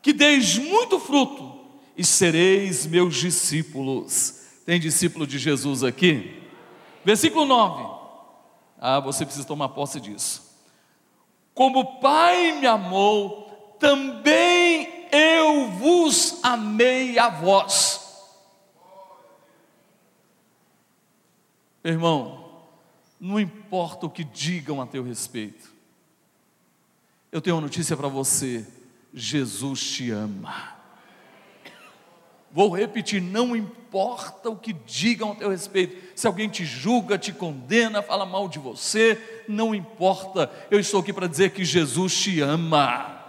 que 0.01 0.13
deis 0.13 0.59
muito 0.59 1.01
fruto 1.01 1.59
e 1.97 2.05
sereis 2.05 2.87
meus 2.87 3.17
discípulos. 3.17 4.47
Tem 4.65 4.79
discípulo 4.79 5.27
de 5.27 5.41
Jesus 5.41 5.83
aqui? 5.83 6.41
Versículo 7.05 7.47
9. 7.47 8.03
Ah, 8.79 9.01
você 9.01 9.25
precisa 9.25 9.45
tomar 9.47 9.71
posse 9.71 10.01
disso. 10.01 10.52
Como 11.55 11.81
o 11.81 12.01
Pai 12.01 12.53
me 12.53 12.67
amou, 12.67 13.77
também 13.79 15.09
eu 15.13 15.69
vos 15.71 16.43
amei 16.43 17.19
a 17.19 17.29
vós. 17.29 18.01
Irmão, 21.85 22.63
não 23.21 23.39
importa 23.39 24.07
o 24.07 24.11
que 24.11 24.25
digam 24.25 24.81
a 24.81 24.87
teu 24.87 25.03
respeito, 25.03 25.73
eu 27.31 27.41
tenho 27.41 27.57
uma 27.57 27.63
notícia 27.63 27.97
para 27.97 28.09
você 28.09 28.67
Jesus 29.13 29.81
te 29.81 30.11
ama. 30.11 30.72
Vou 32.53 32.69
repetir: 32.69 33.21
não 33.21 33.57
importa 33.57 34.51
o 34.51 34.57
que 34.57 34.73
digam 34.73 35.33
a 35.33 35.35
teu 35.35 35.49
respeito, 35.49 35.97
se 36.15 36.27
alguém 36.27 36.49
te 36.49 36.65
julga, 36.65 37.19
te 37.19 37.33
condena, 37.33 38.03
fala 38.03 38.27
mal 38.27 38.49
de 38.49 38.59
você, 38.59 39.43
não 39.49 39.75
importa, 39.75 40.51
eu 40.71 40.79
estou 40.79 41.01
aqui 41.01 41.13
para 41.13 41.27
dizer 41.27 41.51
que 41.51 41.65
Jesus 41.65 42.15
te 42.15 42.41
ama. 42.41 43.23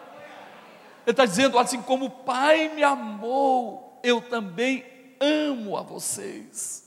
Ele 1.05 1.11
está 1.11 1.25
dizendo 1.25 1.57
assim: 1.57 1.81
como 1.81 2.05
o 2.05 2.09
Pai 2.09 2.69
me 2.75 2.83
amou, 2.83 3.99
eu 4.03 4.21
também 4.21 4.85
amo 5.19 5.77
a 5.77 5.81
vocês. 5.81 6.83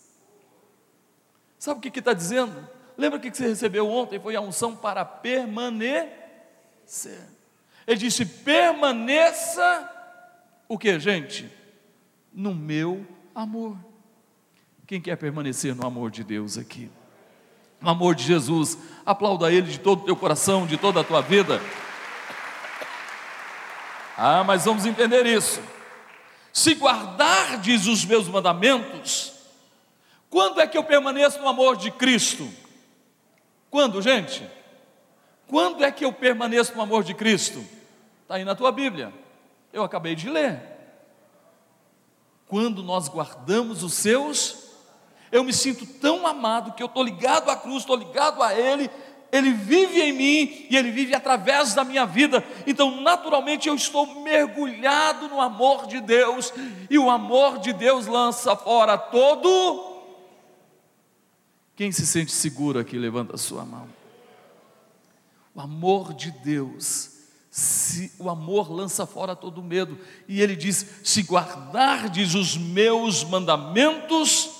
Sabe 1.58 1.78
o 1.78 1.90
que 1.90 1.98
está 1.98 2.12
dizendo? 2.12 2.68
Lembra 2.98 3.18
o 3.18 3.20
que 3.20 3.34
você 3.34 3.48
recebeu 3.48 3.88
ontem? 3.88 4.20
Foi 4.20 4.36
a 4.36 4.40
unção 4.40 4.76
para 4.76 5.04
permanecer. 5.04 6.16
Ele 7.86 7.96
disse: 7.96 8.24
permaneça, 8.24 9.90
o 10.68 10.78
que, 10.78 10.98
gente? 10.98 11.50
No 12.36 12.54
meu 12.54 13.06
amor. 13.34 13.78
Quem 14.86 15.00
quer 15.00 15.16
permanecer 15.16 15.74
no 15.74 15.86
amor 15.86 16.10
de 16.10 16.22
Deus 16.22 16.58
aqui? 16.58 16.90
No 17.80 17.88
amor 17.88 18.14
de 18.14 18.24
Jesus, 18.24 18.76
aplauda 19.06 19.50
Ele 19.50 19.70
de 19.70 19.80
todo 19.80 20.02
o 20.02 20.04
teu 20.04 20.14
coração, 20.14 20.66
de 20.66 20.76
toda 20.76 21.00
a 21.00 21.04
tua 21.04 21.22
vida. 21.22 21.62
Ah, 24.18 24.44
mas 24.44 24.66
vamos 24.66 24.84
entender 24.84 25.24
isso. 25.24 25.62
Se 26.52 26.74
guardardes 26.74 27.86
os 27.86 28.04
meus 28.04 28.28
mandamentos, 28.28 29.32
quando 30.28 30.60
é 30.60 30.66
que 30.66 30.76
eu 30.76 30.84
permaneço 30.84 31.40
no 31.40 31.48
amor 31.48 31.78
de 31.78 31.90
Cristo? 31.90 32.46
Quando, 33.70 34.02
gente? 34.02 34.46
Quando 35.46 35.82
é 35.82 35.90
que 35.90 36.04
eu 36.04 36.12
permaneço 36.12 36.74
no 36.74 36.82
amor 36.82 37.02
de 37.02 37.14
Cristo? 37.14 37.64
Está 38.22 38.34
aí 38.34 38.44
na 38.44 38.54
tua 38.54 38.70
Bíblia. 38.70 39.10
Eu 39.72 39.82
acabei 39.82 40.14
de 40.14 40.28
ler. 40.28 40.75
Quando 42.48 42.82
nós 42.82 43.08
guardamos 43.08 43.82
os 43.82 43.94
seus, 43.94 44.66
eu 45.32 45.42
me 45.42 45.52
sinto 45.52 45.84
tão 45.84 46.26
amado 46.26 46.72
que 46.72 46.82
eu 46.82 46.86
estou 46.86 47.02
ligado 47.02 47.50
à 47.50 47.56
cruz, 47.56 47.78
estou 47.78 47.96
ligado 47.96 48.42
a 48.42 48.54
Ele, 48.54 48.88
Ele 49.32 49.50
vive 49.52 50.00
em 50.00 50.12
mim 50.12 50.66
e 50.70 50.76
Ele 50.76 50.92
vive 50.92 51.14
através 51.14 51.74
da 51.74 51.82
minha 51.82 52.06
vida. 52.06 52.44
Então, 52.66 53.00
naturalmente, 53.00 53.68
eu 53.68 53.74
estou 53.74 54.22
mergulhado 54.22 55.28
no 55.28 55.40
amor 55.40 55.86
de 55.86 56.00
Deus, 56.00 56.52
e 56.88 56.98
o 56.98 57.10
amor 57.10 57.58
de 57.58 57.72
Deus 57.72 58.06
lança 58.06 58.54
fora 58.54 58.96
todo. 58.96 59.96
Quem 61.74 61.90
se 61.90 62.06
sente 62.06 62.30
seguro 62.30 62.78
aqui, 62.78 62.96
levanta 62.96 63.34
a 63.34 63.38
sua 63.38 63.64
mão. 63.64 63.88
O 65.52 65.60
amor 65.60 66.14
de 66.14 66.30
Deus 66.30 67.15
se, 67.56 68.12
o 68.18 68.28
amor 68.28 68.70
lança 68.70 69.06
fora 69.06 69.34
todo 69.34 69.62
medo, 69.62 69.98
e 70.28 70.42
ele 70.42 70.54
diz: 70.54 71.00
se 71.02 71.22
guardardes 71.22 72.34
os 72.34 72.54
meus 72.54 73.24
mandamentos, 73.24 74.50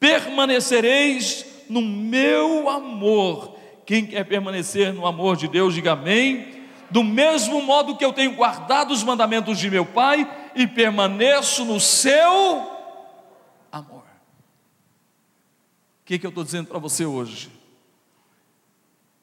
permanecereis 0.00 1.44
no 1.68 1.82
meu 1.82 2.70
amor. 2.70 3.58
Quem 3.84 4.06
quer 4.06 4.24
permanecer 4.24 4.94
no 4.94 5.06
amor 5.06 5.36
de 5.36 5.46
Deus, 5.46 5.74
diga 5.74 5.92
amém. 5.92 6.64
Do 6.90 7.04
mesmo 7.04 7.60
modo 7.60 7.98
que 7.98 8.04
eu 8.04 8.14
tenho 8.14 8.34
guardado 8.34 8.92
os 8.92 9.02
mandamentos 9.02 9.58
de 9.58 9.68
meu 9.68 9.84
Pai 9.84 10.26
e 10.54 10.66
permaneço 10.66 11.66
no 11.66 11.78
seu 11.78 12.66
amor. 13.70 14.04
O 16.00 16.06
que, 16.06 16.18
que 16.18 16.24
eu 16.24 16.30
estou 16.30 16.44
dizendo 16.44 16.68
para 16.68 16.78
você 16.78 17.04
hoje? 17.04 17.50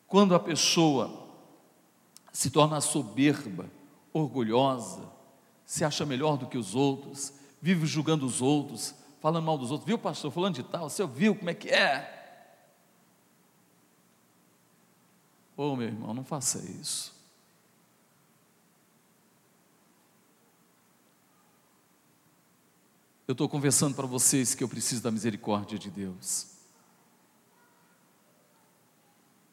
Quando 0.06 0.36
a 0.36 0.40
pessoa 0.40 1.23
se 2.34 2.50
torna 2.50 2.82
soberba, 2.82 3.70
orgulhosa, 4.12 5.08
se 5.64 5.86
acha 5.86 6.04
melhor 6.06 6.36
do 6.36 6.48
que 6.48 6.58
os 6.58 6.74
outros, 6.74 7.32
vive 7.62 7.86
julgando 7.86 8.26
os 8.26 8.42
outros, 8.42 8.96
falando 9.22 9.46
mal 9.46 9.58
dos 9.58 9.70
outros. 9.70 9.88
Viu, 9.88 10.00
pastor, 10.00 10.32
falando 10.32 10.56
de 10.56 10.64
tal, 10.64 10.90
você 10.90 11.06
viu 11.06 11.36
como 11.36 11.52
é 11.52 11.54
que 11.54 11.70
é? 11.70 12.22
Ô 15.56 15.72
oh, 15.72 15.76
meu 15.76 15.88
irmão, 15.88 16.14
não 16.14 16.24
faça 16.24 16.58
isso. 16.58 17.14
Eu 23.28 23.34
estou 23.34 23.48
conversando 23.48 23.96
para 23.96 24.08
vocês 24.08 24.56
que 24.56 24.64
eu 24.64 24.68
preciso 24.68 25.04
da 25.04 25.12
misericórdia 25.12 25.78
de 25.78 25.90
Deus. 25.90 26.53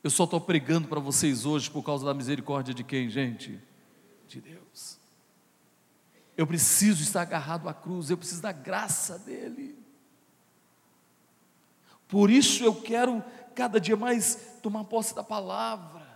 Eu 0.03 0.11
só 0.11 0.25
estou 0.25 0.41
pregando 0.41 0.89
para 0.89 0.99
vocês 0.99 1.45
hoje 1.45 1.71
por 1.71 1.83
causa 1.83 2.07
da 2.07 2.15
misericórdia 2.15 2.73
de 2.73 2.83
quem, 2.83 3.11
gente? 3.11 3.61
De 4.27 4.41
Deus. 4.41 4.99
Eu 6.37 6.47
preciso 6.47 7.03
estar 7.03 7.21
agarrado 7.21 7.69
à 7.69 7.75
cruz, 7.75 8.09
eu 8.09 8.17
preciso 8.17 8.41
da 8.41 8.53
graça 8.53 9.19
dEle. 9.19 9.79
Por 12.09 12.31
isso 12.31 12.65
eu 12.65 12.75
quero 12.75 13.23
cada 13.55 13.79
dia 13.79 13.97
mais 13.97 14.59
tomar 14.63 14.85
posse 14.85 15.15
da 15.15 15.23
palavra, 15.23 16.07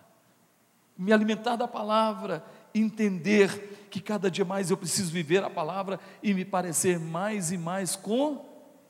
me 0.96 1.12
alimentar 1.12 1.56
da 1.56 1.68
palavra, 1.68 2.42
entender 2.74 3.88
que 3.90 4.00
cada 4.00 4.30
dia 4.30 4.44
mais 4.44 4.70
eu 4.70 4.76
preciso 4.76 5.12
viver 5.12 5.44
a 5.44 5.50
palavra 5.50 6.00
e 6.22 6.32
me 6.32 6.44
parecer 6.44 6.98
mais 6.98 7.52
e 7.52 7.58
mais 7.58 7.94
com 7.94 8.44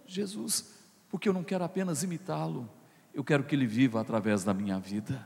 Jesus, 0.06 0.72
porque 1.10 1.28
eu 1.28 1.32
não 1.32 1.42
quero 1.42 1.64
apenas 1.64 2.02
imitá-lo, 2.02 2.70
eu 3.14 3.22
quero 3.22 3.44
que 3.44 3.54
Ele 3.54 3.66
viva 3.66 4.00
através 4.00 4.42
da 4.42 4.52
minha 4.52 4.78
vida. 4.78 5.24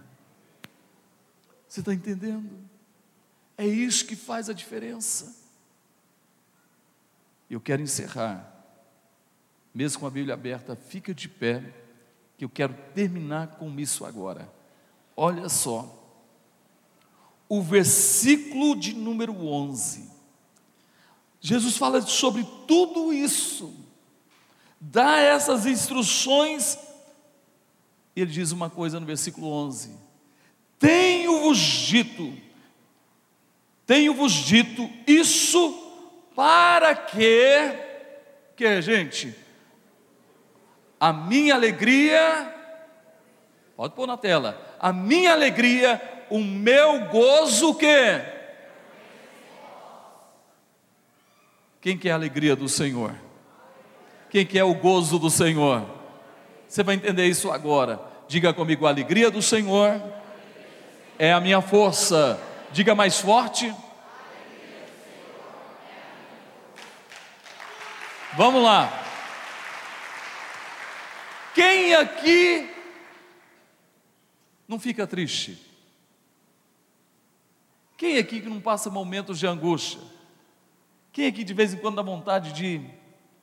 Você 1.66 1.80
está 1.80 1.92
entendendo? 1.94 2.50
É 3.56 3.66
isso 3.66 4.06
que 4.06 4.14
faz 4.14 4.50
a 4.50 4.52
diferença. 4.52 5.34
Eu 7.50 7.60
quero 7.60 7.80
encerrar, 7.80 8.54
mesmo 9.74 10.00
com 10.00 10.06
a 10.06 10.10
Bíblia 10.10 10.34
aberta, 10.34 10.76
fica 10.76 11.14
de 11.14 11.28
pé, 11.28 11.74
que 12.36 12.44
eu 12.44 12.48
quero 12.48 12.74
terminar 12.94 13.56
com 13.56 13.80
isso 13.80 14.04
agora. 14.04 14.52
Olha 15.16 15.48
só, 15.48 15.94
o 17.48 17.62
versículo 17.62 18.76
de 18.76 18.92
número 18.92 19.32
11. 19.34 20.08
Jesus 21.40 21.76
fala 21.76 22.02
sobre 22.02 22.46
tudo 22.66 23.12
isso, 23.12 23.74
dá 24.78 25.18
essas 25.18 25.64
instruções 25.64 26.87
e 28.18 28.20
ele 28.20 28.32
diz 28.32 28.50
uma 28.50 28.68
coisa 28.68 28.98
no 28.98 29.06
versículo 29.06 29.48
11: 29.48 29.96
Tenho-vos 30.76 31.56
dito, 31.56 32.36
tenho-vos 33.86 34.32
dito 34.32 34.90
isso 35.06 35.72
para 36.34 36.96
que, 36.96 37.78
que 38.56 38.82
gente, 38.82 39.32
a 40.98 41.12
minha 41.12 41.54
alegria, 41.54 42.52
pode 43.76 43.94
pôr 43.94 44.08
na 44.08 44.16
tela, 44.16 44.60
a 44.80 44.92
minha 44.92 45.30
alegria, 45.30 46.02
o 46.28 46.40
meu 46.40 47.04
gozo, 47.06 47.72
que? 47.76 47.86
Quem 51.80 51.96
quer 51.96 52.10
a 52.10 52.14
alegria 52.16 52.56
do 52.56 52.68
Senhor? 52.68 53.14
Quem 54.28 54.44
quer 54.44 54.64
o 54.64 54.74
gozo 54.74 55.20
do 55.20 55.30
Senhor? 55.30 55.86
Você 56.66 56.82
vai 56.82 56.96
entender 56.96 57.24
isso 57.26 57.52
agora. 57.52 58.07
Diga 58.28 58.52
comigo: 58.52 58.86
a 58.86 58.90
alegria 58.90 59.30
do 59.30 59.40
Senhor 59.40 60.00
é 61.18 61.32
a 61.32 61.40
minha 61.40 61.62
força. 61.62 62.38
Diga 62.70 62.94
mais 62.94 63.18
forte. 63.18 63.74
Vamos 68.36 68.62
lá. 68.62 68.92
Quem 71.54 71.94
aqui 71.94 72.70
não 74.68 74.78
fica 74.78 75.06
triste? 75.06 75.58
Quem 77.96 78.18
aqui 78.18 78.40
que 78.40 78.48
não 78.48 78.60
passa 78.60 78.90
momentos 78.90 79.38
de 79.38 79.46
angústia? 79.46 80.00
Quem 81.12 81.26
aqui 81.26 81.42
de 81.42 81.54
vez 81.54 81.72
em 81.72 81.78
quando 81.78 81.96
dá 81.96 82.02
vontade 82.02 82.52
de 82.52 82.80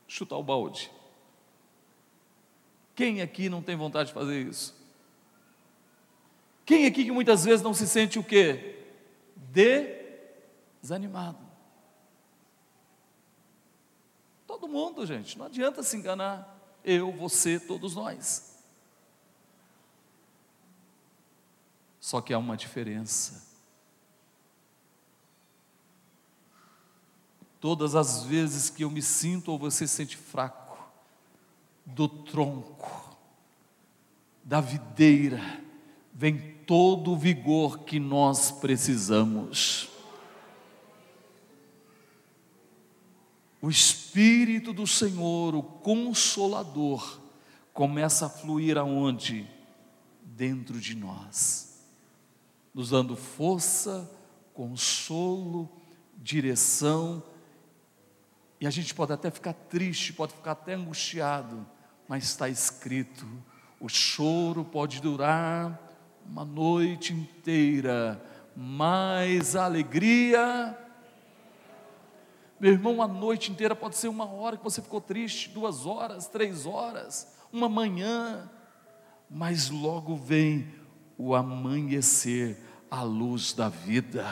chutar 0.08 0.38
o 0.38 0.44
balde? 0.44 0.90
Quem 2.96 3.22
aqui 3.22 3.50
não 3.50 3.62
tem 3.62 3.76
vontade 3.76 4.08
de 4.08 4.14
fazer 4.14 4.42
isso? 4.42 4.74
Quem 6.66 6.86
aqui 6.88 7.04
que 7.04 7.12
muitas 7.12 7.44
vezes 7.44 7.62
não 7.62 7.74
se 7.74 7.88
sente 7.88 8.18
o 8.18 8.24
quê? 8.24 8.84
Desanimado. 10.82 11.46
Todo 14.48 14.68
mundo, 14.68 15.06
gente, 15.06 15.38
não 15.38 15.46
adianta 15.46 15.84
se 15.84 15.98
enganar. 15.98 16.58
Eu, 16.84 17.12
você, 17.12 17.60
todos 17.60 17.94
nós. 17.94 18.56
Só 22.00 22.22
que 22.22 22.34
há 22.34 22.38
uma 22.38 22.56
diferença. 22.56 23.46
Todas 27.60 27.96
as 27.96 28.24
vezes 28.24 28.70
que 28.70 28.84
eu 28.84 28.92
me 28.92 29.02
sinto 29.02 29.52
ou 29.52 29.58
você 29.58 29.88
se 29.88 29.96
sente 29.96 30.16
fraco, 30.16 30.65
do 31.86 32.08
tronco, 32.08 33.16
da 34.44 34.60
videira, 34.60 35.42
vem 36.14 36.56
todo 36.66 37.12
o 37.12 37.18
vigor 37.18 37.80
que 37.80 38.00
nós 38.00 38.52
precisamos. 38.52 39.90
O 43.62 43.70
Espírito 43.70 44.74
do 44.74 44.86
Senhor, 44.86 45.56
o 45.56 45.64
Consolador, 45.64 47.20
começa 47.74 48.28
a 48.28 48.30
fluir 48.30 48.78
aonde? 48.78 49.50
Dentro 50.24 50.80
de 50.82 50.96
nós, 50.96 51.82
nos 52.74 52.90
dando 52.90 53.16
força, 53.16 54.12
consolo, 54.54 55.70
direção, 56.18 57.24
e 58.60 58.68
a 58.68 58.70
gente 58.70 58.94
pode 58.94 59.14
até 59.14 59.32
ficar 59.32 59.54
triste, 59.54 60.14
pode 60.14 60.34
ficar 60.34 60.52
até 60.52 60.74
angustiado, 60.74 61.66
mas 62.08 62.24
está 62.26 62.50
escrito: 62.50 63.26
o 63.80 63.88
choro 63.90 64.64
pode 64.64 65.02
durar 65.02 65.80
uma 66.26 66.44
noite 66.44 67.14
inteira, 67.14 68.22
mas 68.56 69.56
a 69.56 69.66
alegria. 69.66 70.78
Meu 72.60 72.72
irmão, 72.72 73.02
a 73.02 73.08
noite 73.08 73.52
inteira 73.52 73.76
pode 73.76 73.98
ser 73.98 74.08
uma 74.08 74.26
hora 74.26 74.58
que 74.58 74.64
você 74.64 74.82
ficou 74.82 75.02
triste, 75.02 75.50
duas 75.50 75.86
horas, 75.86 76.28
três 76.28 76.66
horas, 76.66 77.36
uma 77.52 77.68
manhã, 77.68 78.50
mas 79.30 79.70
logo 79.70 80.16
vem 80.16 80.74
o 81.18 81.36
amanhecer, 81.36 82.58
a 82.90 83.04
luz 83.04 83.54
da 83.54 83.68
vida 83.68 84.26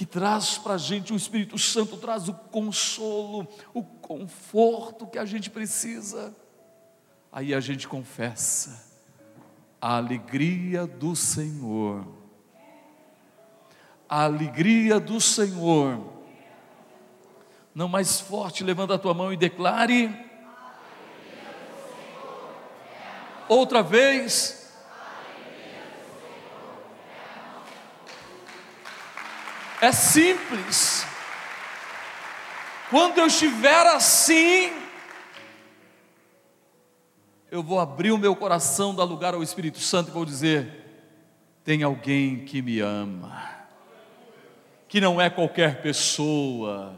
que 0.00 0.06
traz 0.06 0.56
para 0.56 0.72
a 0.72 0.78
gente, 0.78 1.12
o 1.12 1.16
Espírito 1.16 1.58
Santo 1.58 1.98
traz 1.98 2.26
o 2.26 2.32
consolo, 2.32 3.46
o 3.74 3.82
conforto 3.82 5.06
que 5.06 5.18
a 5.18 5.26
gente 5.26 5.50
precisa. 5.50 6.34
Aí 7.30 7.52
a 7.52 7.60
gente 7.60 7.86
confessa 7.86 8.82
a 9.78 9.98
alegria 9.98 10.86
do 10.86 11.14
Senhor. 11.14 12.08
A 14.08 14.24
alegria 14.24 14.98
do 14.98 15.20
Senhor. 15.20 16.02
Não 17.74 17.86
mais 17.86 18.22
forte, 18.22 18.64
levanta 18.64 18.94
a 18.94 18.98
tua 18.98 19.12
mão 19.12 19.30
e 19.30 19.36
declare. 19.36 20.10
Outra 23.46 23.82
vez. 23.82 24.59
É 29.80 29.92
simples. 29.92 31.06
Quando 32.90 33.18
eu 33.18 33.26
estiver 33.28 33.86
assim, 33.86 34.72
eu 37.50 37.62
vou 37.62 37.80
abrir 37.80 38.12
o 38.12 38.18
meu 38.18 38.36
coração, 38.36 38.94
dar 38.94 39.04
lugar 39.04 39.32
ao 39.32 39.42
Espírito 39.42 39.78
Santo 39.78 40.10
e 40.10 40.12
vou 40.12 40.26
dizer: 40.26 40.68
tem 41.64 41.82
alguém 41.82 42.44
que 42.44 42.60
me 42.60 42.80
ama, 42.80 43.42
que 44.86 45.00
não 45.00 45.18
é 45.18 45.30
qualquer 45.30 45.80
pessoa, 45.80 46.94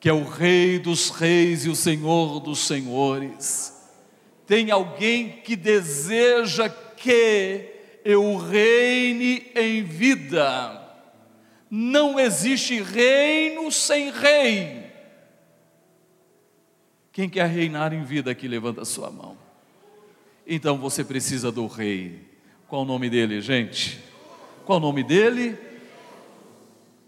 que 0.00 0.08
é 0.08 0.12
o 0.12 0.24
Rei 0.24 0.78
dos 0.78 1.10
Reis 1.10 1.66
e 1.66 1.68
o 1.68 1.76
Senhor 1.76 2.40
dos 2.40 2.60
Senhores. 2.60 3.74
Tem 4.46 4.70
alguém 4.70 5.42
que 5.42 5.54
deseja 5.54 6.70
que 6.70 8.00
eu 8.04 8.38
reine 8.38 9.50
em 9.54 9.82
vida 9.82 10.83
não 11.76 12.20
existe 12.20 12.80
reino 12.80 13.68
sem 13.72 14.12
rei. 14.12 14.92
Quem 17.10 17.28
quer 17.28 17.48
reinar 17.48 17.92
em 17.92 18.04
vida 18.04 18.30
aqui, 18.30 18.46
levanta 18.46 18.82
a 18.82 18.84
sua 18.84 19.10
mão. 19.10 19.36
Então 20.46 20.78
você 20.78 21.02
precisa 21.02 21.50
do 21.50 21.66
rei. 21.66 22.20
Qual 22.68 22.82
o 22.82 22.84
nome 22.84 23.10
dele, 23.10 23.40
gente? 23.40 24.00
Qual 24.64 24.78
o 24.78 24.80
nome 24.80 25.02
dele? 25.02 25.58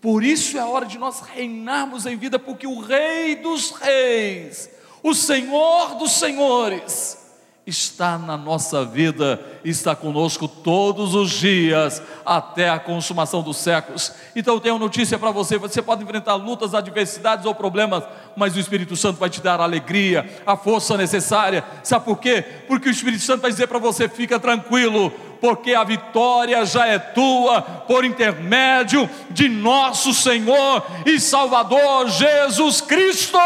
Por 0.01 0.25
isso 0.25 0.57
é 0.57 0.61
a 0.61 0.67
hora 0.67 0.85
de 0.85 0.99
nós 0.99 1.21
reinarmos 1.21 2.05
em 2.05 2.17
vida, 2.17 2.37
porque 2.37 2.67
o 2.67 2.81
Rei 2.81 3.37
dos 3.37 3.71
Reis, 3.71 4.69
o 5.01 5.15
Senhor 5.15 5.95
dos 5.95 6.11
Senhores, 6.11 7.26
está 7.67 8.17
na 8.17 8.37
nossa 8.37 8.85
vida, 8.85 9.41
está 9.65 9.97
conosco 9.97 10.47
todos 10.47 11.17
os 11.17 11.33
dias, 11.33 12.01
até 12.25 12.71
a 12.71 12.79
consumação 12.79 13.43
dos 13.43 13.57
séculos. 13.57 14.13
Então 14.37 14.55
eu 14.55 14.61
tenho 14.61 14.77
uma 14.77 14.85
notícia 14.85 15.19
para 15.19 15.33
você: 15.33 15.59
você 15.59 15.83
pode 15.83 16.05
enfrentar 16.05 16.37
lutas, 16.37 16.75
adversidades 16.75 17.45
ou 17.45 17.55
problemas, 17.55 18.05
mas 18.37 18.55
o 18.55 18.61
Espírito 18.61 18.95
Santo 18.95 19.19
vai 19.19 19.29
te 19.29 19.41
dar 19.41 19.61
a 19.61 19.65
alegria, 19.65 20.41
a 20.47 20.57
força 20.57 20.97
necessária. 20.97 21.65
Sabe 21.83 22.05
por 22.05 22.19
quê? 22.19 22.45
Porque 22.69 22.89
o 22.89 22.93
Espírito 22.93 23.25
Santo 23.25 23.43
vai 23.43 23.51
dizer 23.51 23.67
para 23.67 23.81
você: 23.81 24.09
fica 24.09 24.39
tranquilo, 24.39 25.11
porque 25.41 25.75
a 25.75 25.83
vitória 25.83 26.65
já 26.65 26.87
é 26.87 27.01
tua 27.01 27.61
por 27.63 28.05
intermédio 28.05 29.11
de 29.31 29.49
nosso 29.49 30.15
Senhor 30.15 30.87
e 31.05 31.19
Salvador 31.19 32.09
Jesus 32.11 32.81
Cristo. 32.81 33.39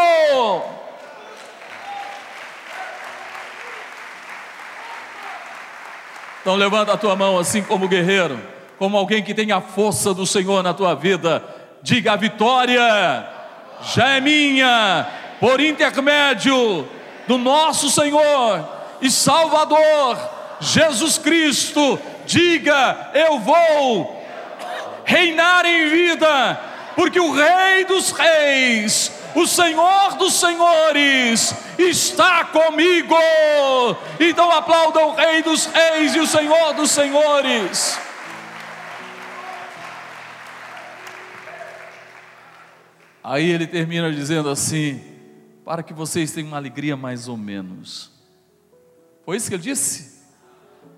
Então 6.41 6.55
levanta 6.55 6.93
a 6.93 6.97
tua 6.97 7.15
mão 7.15 7.37
assim 7.37 7.61
como 7.61 7.87
guerreiro, 7.87 8.39
como 8.79 8.97
alguém 8.97 9.23
que 9.23 9.33
tem 9.33 9.51
a 9.51 9.61
força 9.61 10.13
do 10.13 10.25
Senhor 10.25 10.63
na 10.63 10.73
tua 10.73 10.95
vida. 10.95 11.43
Diga 11.83 12.13
a 12.13 12.15
vitória 12.15 12.81
já 13.93 14.09
é 14.09 14.21
minha 14.21 15.07
por 15.39 15.59
intermédio 15.59 16.87
do 17.27 17.37
nosso 17.37 17.89
Senhor 17.89 18.67
e 19.01 19.09
Salvador 19.09 20.17
Jesus 20.59 21.17
Cristo. 21.17 21.99
Diga, 22.25 23.11
eu 23.13 23.39
vou 23.39 24.23
reinar 25.03 25.65
em 25.65 25.89
vida, 25.89 26.59
porque 26.95 27.19
o 27.19 27.31
Rei 27.31 27.85
dos 27.85 28.11
Reis 28.11 29.11
o 29.35 29.47
Senhor 29.47 30.17
dos 30.17 30.33
Senhores 30.33 31.53
está 31.77 32.45
comigo. 32.45 33.15
Então 34.19 34.51
aplaudam 34.51 35.09
o 35.09 35.15
Rei 35.15 35.41
dos 35.41 35.65
Reis 35.65 36.15
e 36.15 36.19
o 36.19 36.27
Senhor 36.27 36.73
dos 36.73 36.91
Senhores. 36.91 37.97
Aí 43.23 43.49
ele 43.49 43.67
termina 43.67 44.11
dizendo 44.11 44.49
assim: 44.49 45.01
para 45.63 45.83
que 45.83 45.93
vocês 45.93 46.31
tenham 46.31 46.47
uma 46.47 46.57
alegria 46.57 46.97
mais 46.97 47.27
ou 47.27 47.37
menos. 47.37 48.11
Foi 49.23 49.37
isso 49.37 49.47
que 49.47 49.55
ele 49.55 49.63
disse? 49.63 50.21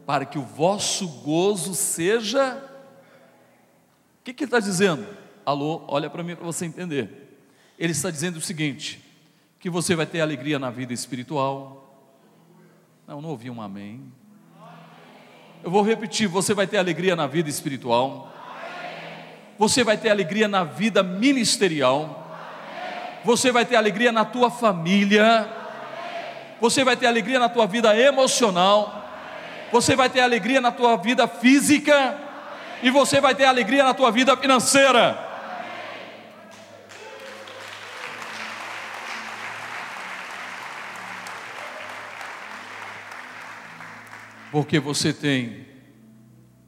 Para 0.05 0.25
que 0.25 0.39
o 0.39 0.43
vosso 0.43 1.07
gozo 1.07 1.73
seja. 1.73 2.69
O 4.19 4.23
que, 4.23 4.33
que 4.33 4.43
ele 4.45 4.47
está 4.47 4.59
dizendo? 4.59 5.05
Alô, 5.45 5.83
olha 5.87 6.09
para 6.09 6.23
mim 6.23 6.35
para 6.35 6.45
você 6.45 6.65
entender. 6.65 7.22
Ele 7.77 7.91
está 7.91 8.09
dizendo 8.11 8.37
o 8.37 8.41
seguinte: 8.41 9.01
que 9.59 9.69
você 9.69 9.95
vai 9.95 10.05
ter 10.05 10.19
alegria 10.19 10.59
na 10.59 10.69
vida 10.69 10.93
espiritual. 10.93 11.79
Não, 13.07 13.21
não 13.21 13.29
ouvi 13.29 13.49
um 13.49 13.61
amém. 13.61 14.11
Eu 15.63 15.71
vou 15.71 15.81
repetir: 15.81 16.27
você 16.27 16.53
vai 16.53 16.67
ter 16.67 16.77
alegria 16.77 17.15
na 17.15 17.27
vida 17.27 17.49
espiritual. 17.49 18.29
Você 19.57 19.83
vai 19.83 19.95
ter 19.97 20.09
alegria 20.09 20.47
na 20.47 20.65
vida 20.65 21.01
ministerial. 21.01 22.35
Você 23.23 23.51
vai 23.51 23.65
ter 23.65 23.77
alegria 23.77 24.11
na 24.11 24.25
tua 24.25 24.51
família. 24.51 25.49
Você 26.59 26.83
vai 26.83 26.97
ter 26.97 27.07
alegria 27.07 27.39
na 27.39 27.47
tua 27.47 27.65
vida 27.65 27.97
emocional. 27.97 29.01
Você 29.71 29.95
vai 29.95 30.09
ter 30.09 30.19
alegria 30.19 30.59
na 30.59 30.71
tua 30.71 30.97
vida 30.97 31.25
física. 31.25 32.17
E 32.81 32.89
você 32.89 33.21
vai 33.21 33.33
ter 33.33 33.45
alegria 33.45 33.85
na 33.85 33.93
tua 33.93 34.11
vida 34.11 34.35
financeira. 34.35 35.32
Porque 44.53 44.79
você 44.79 45.11
tem 45.11 45.65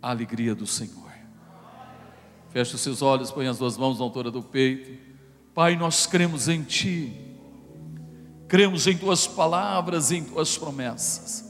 a 0.02 0.10
alegria 0.10 0.56
do 0.56 0.66
Senhor. 0.66 1.12
Feche 2.50 2.74
os 2.74 2.82
seus 2.82 3.04
olhos, 3.04 3.30
põe 3.30 3.46
as 3.46 3.60
duas 3.60 3.78
mãos 3.78 4.00
na 4.00 4.04
altura 4.04 4.32
do 4.32 4.42
peito. 4.42 5.00
Pai, 5.54 5.76
nós 5.76 6.08
cremos 6.08 6.48
em 6.48 6.64
Ti, 6.64 7.14
cremos 8.48 8.88
em 8.88 8.98
Tuas 8.98 9.28
palavras 9.28 10.12
em 10.12 10.24
Tuas 10.24 10.58
promessas. 10.58 11.46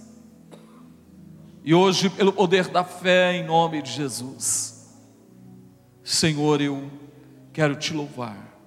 E 1.64 1.74
hoje, 1.74 2.10
pelo 2.10 2.34
poder 2.34 2.68
da 2.68 2.84
fé, 2.84 3.38
em 3.38 3.46
nome 3.46 3.82
de 3.82 3.94
Jesus, 3.94 4.94
Senhor, 6.04 6.60
eu 6.60 6.92
quero 7.54 7.78
te 7.78 7.94
louvar, 7.94 8.60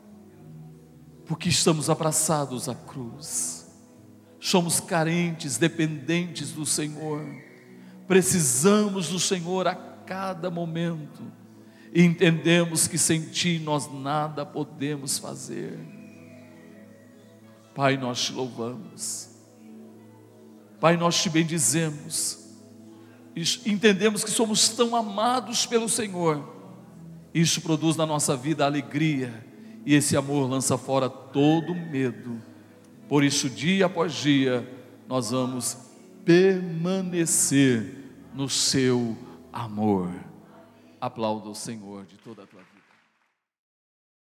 porque 1.26 1.50
estamos 1.50 1.90
abraçados 1.90 2.66
à 2.66 2.74
cruz, 2.74 3.70
somos 4.40 4.80
carentes, 4.80 5.58
dependentes 5.58 6.52
do 6.52 6.64
Senhor 6.64 7.46
precisamos 8.08 9.08
do 9.08 9.20
Senhor 9.20 9.68
a 9.68 9.74
cada 9.74 10.50
momento. 10.50 11.22
E 11.92 12.02
entendemos 12.02 12.88
que 12.88 12.98
sem 12.98 13.20
Ti 13.20 13.60
nós 13.62 13.92
nada 13.92 14.44
podemos 14.44 15.18
fazer. 15.18 15.78
Pai, 17.74 17.96
nós 17.96 18.24
te 18.24 18.32
louvamos, 18.32 19.28
Pai, 20.80 20.96
nós 20.96 21.22
te 21.22 21.30
bendizemos, 21.30 22.38
entendemos 23.64 24.24
que 24.24 24.32
somos 24.32 24.68
tão 24.70 24.96
amados 24.96 25.64
pelo 25.64 25.88
Senhor, 25.88 26.56
isso 27.32 27.60
produz 27.60 27.94
na 27.94 28.04
nossa 28.04 28.36
vida 28.36 28.66
alegria, 28.66 29.46
e 29.86 29.94
esse 29.94 30.16
amor 30.16 30.50
lança 30.50 30.76
fora 30.76 31.08
todo 31.08 31.72
medo, 31.72 32.42
por 33.08 33.22
isso, 33.22 33.48
dia 33.48 33.86
após 33.86 34.12
dia, 34.12 34.68
nós 35.06 35.30
vamos 35.30 35.76
permanecer 36.24 37.97
no 38.34 38.48
seu 38.48 39.16
amor. 39.52 40.12
Aplauda 41.00 41.48
o 41.48 41.54
Senhor 41.54 42.06
de 42.06 42.16
toda 42.16 42.42
a 42.42 42.46
tua. 42.46 42.57